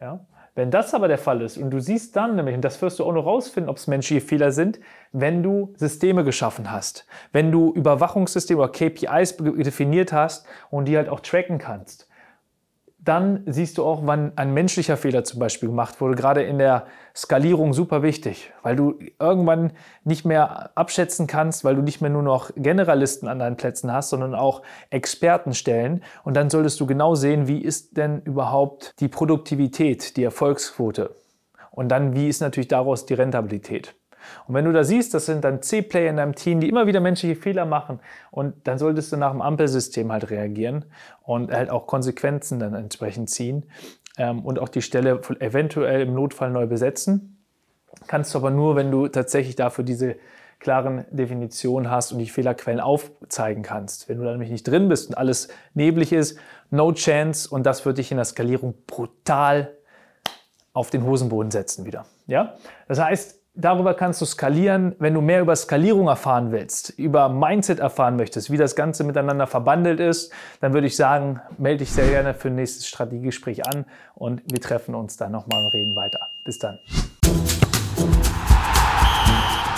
Ja? 0.00 0.24
Wenn 0.54 0.70
das 0.70 0.92
aber 0.92 1.08
der 1.08 1.18
Fall 1.18 1.40
ist 1.40 1.56
und 1.56 1.70
du 1.70 1.80
siehst 1.80 2.14
dann 2.14 2.36
nämlich, 2.36 2.54
und 2.54 2.62
das 2.62 2.80
wirst 2.82 2.98
du 2.98 3.04
auch 3.04 3.12
noch 3.12 3.24
rausfinden, 3.24 3.70
ob 3.70 3.78
es 3.78 3.86
menschliche 3.86 4.20
Fehler 4.20 4.52
sind, 4.52 4.80
wenn 5.12 5.42
du 5.42 5.72
Systeme 5.76 6.24
geschaffen 6.24 6.70
hast, 6.70 7.06
wenn 7.32 7.50
du 7.50 7.72
Überwachungssysteme 7.72 8.60
oder 8.60 8.70
KPIs 8.70 9.38
definiert 9.38 10.12
hast 10.12 10.46
und 10.70 10.86
die 10.86 10.96
halt 10.96 11.08
auch 11.08 11.20
tracken 11.20 11.56
kannst 11.56 12.06
dann 13.04 13.42
siehst 13.46 13.78
du 13.78 13.84
auch, 13.84 14.02
wann 14.04 14.32
ein 14.36 14.54
menschlicher 14.54 14.96
Fehler 14.96 15.24
zum 15.24 15.40
Beispiel 15.40 15.68
gemacht 15.68 16.00
wurde, 16.00 16.14
gerade 16.14 16.42
in 16.42 16.58
der 16.58 16.86
Skalierung 17.16 17.72
super 17.72 18.02
wichtig, 18.02 18.52
weil 18.62 18.76
du 18.76 18.94
irgendwann 19.18 19.72
nicht 20.04 20.24
mehr 20.24 20.70
abschätzen 20.76 21.26
kannst, 21.26 21.64
weil 21.64 21.74
du 21.74 21.82
nicht 21.82 22.00
mehr 22.00 22.10
nur 22.10 22.22
noch 22.22 22.50
Generalisten 22.54 23.26
an 23.26 23.40
deinen 23.40 23.56
Plätzen 23.56 23.92
hast, 23.92 24.10
sondern 24.10 24.36
auch 24.36 24.62
Expertenstellen. 24.90 26.04
Und 26.22 26.34
dann 26.34 26.48
solltest 26.48 26.78
du 26.78 26.86
genau 26.86 27.16
sehen, 27.16 27.48
wie 27.48 27.58
ist 27.58 27.96
denn 27.96 28.22
überhaupt 28.22 28.94
die 29.00 29.08
Produktivität, 29.08 30.16
die 30.16 30.22
Erfolgsquote. 30.22 31.14
Und 31.72 31.88
dann, 31.88 32.14
wie 32.14 32.28
ist 32.28 32.40
natürlich 32.40 32.68
daraus 32.68 33.04
die 33.04 33.14
Rentabilität. 33.14 33.96
Und 34.46 34.54
wenn 34.54 34.64
du 34.64 34.72
da 34.72 34.84
siehst, 34.84 35.14
das 35.14 35.26
sind 35.26 35.44
dann 35.44 35.62
C-Player 35.62 36.10
in 36.10 36.16
deinem 36.16 36.34
Team, 36.34 36.60
die 36.60 36.68
immer 36.68 36.86
wieder 36.86 37.00
menschliche 37.00 37.36
Fehler 37.36 37.64
machen, 37.64 38.00
und 38.30 38.54
dann 38.66 38.78
solltest 38.78 39.12
du 39.12 39.16
nach 39.16 39.32
dem 39.32 39.42
Ampelsystem 39.42 40.10
halt 40.10 40.30
reagieren 40.30 40.84
und 41.22 41.52
halt 41.52 41.70
auch 41.70 41.86
Konsequenzen 41.86 42.58
dann 42.58 42.74
entsprechend 42.74 43.30
ziehen 43.30 43.64
ähm, 44.18 44.44
und 44.44 44.58
auch 44.58 44.68
die 44.68 44.82
Stelle 44.82 45.20
eventuell 45.40 46.02
im 46.02 46.14
Notfall 46.14 46.50
neu 46.50 46.66
besetzen. 46.66 47.38
Kannst 48.06 48.34
du 48.34 48.38
aber 48.38 48.50
nur, 48.50 48.76
wenn 48.76 48.90
du 48.90 49.08
tatsächlich 49.08 49.56
dafür 49.56 49.84
diese 49.84 50.16
klaren 50.62 51.04
Definitionen 51.10 51.90
hast 51.90 52.12
und 52.12 52.18
die 52.18 52.28
Fehlerquellen 52.28 52.80
aufzeigen 52.80 53.62
kannst. 53.62 54.08
Wenn 54.08 54.18
du 54.18 54.24
da 54.24 54.30
nämlich 54.30 54.50
nicht 54.50 54.66
drin 54.66 54.88
bist 54.88 55.08
und 55.08 55.18
alles 55.18 55.48
neblig 55.74 56.12
ist, 56.12 56.38
no 56.70 56.92
chance 56.92 57.48
und 57.50 57.64
das 57.64 57.84
wird 57.84 57.98
dich 57.98 58.12
in 58.12 58.16
der 58.16 58.24
Skalierung 58.24 58.74
brutal 58.86 59.76
auf 60.72 60.90
den 60.90 61.04
Hosenboden 61.04 61.50
setzen 61.50 61.84
wieder. 61.84 62.06
Ja? 62.26 62.54
Das 62.88 63.00
heißt, 63.00 63.41
Darüber 63.54 63.92
kannst 63.92 64.18
du 64.22 64.24
skalieren. 64.24 64.94
Wenn 64.98 65.12
du 65.12 65.20
mehr 65.20 65.42
über 65.42 65.54
Skalierung 65.54 66.08
erfahren 66.08 66.52
willst, 66.52 66.88
über 66.90 67.28
Mindset 67.28 67.80
erfahren 67.80 68.16
möchtest, 68.16 68.50
wie 68.50 68.56
das 68.56 68.74
Ganze 68.76 69.04
miteinander 69.04 69.46
verbandelt 69.46 70.00
ist, 70.00 70.32
dann 70.60 70.72
würde 70.72 70.86
ich 70.86 70.96
sagen, 70.96 71.38
melde 71.58 71.80
dich 71.80 71.92
sehr 71.92 72.08
gerne 72.08 72.32
für 72.32 72.48
ein 72.48 72.54
nächstes 72.54 72.88
Strategiegespräch 72.88 73.66
an 73.66 73.84
und 74.14 74.40
wir 74.50 74.60
treffen 74.60 74.94
uns 74.94 75.18
dann 75.18 75.32
nochmal 75.32 75.64
und 75.64 75.74
reden 75.74 75.94
weiter. 75.94 76.28
Bis 76.44 76.58
dann. 76.58 76.78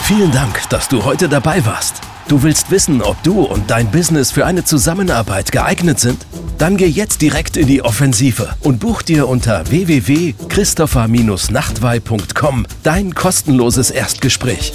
Vielen 0.02 0.30
Dank, 0.30 0.68
dass 0.68 0.86
du 0.86 1.04
heute 1.04 1.28
dabei 1.28 1.64
warst. 1.66 2.13
Du 2.26 2.42
willst 2.42 2.70
wissen, 2.70 3.02
ob 3.02 3.22
du 3.22 3.42
und 3.42 3.70
dein 3.70 3.90
Business 3.90 4.30
für 4.30 4.46
eine 4.46 4.64
Zusammenarbeit 4.64 5.52
geeignet 5.52 6.00
sind? 6.00 6.24
Dann 6.56 6.78
geh 6.78 6.86
jetzt 6.86 7.20
direkt 7.20 7.58
in 7.58 7.66
die 7.66 7.82
Offensive 7.82 8.48
und 8.60 8.80
buch 8.80 9.02
dir 9.02 9.28
unter 9.28 9.68
www.christopher-nachtwey.com 9.68 12.66
dein 12.82 13.14
kostenloses 13.14 13.90
Erstgespräch. 13.90 14.72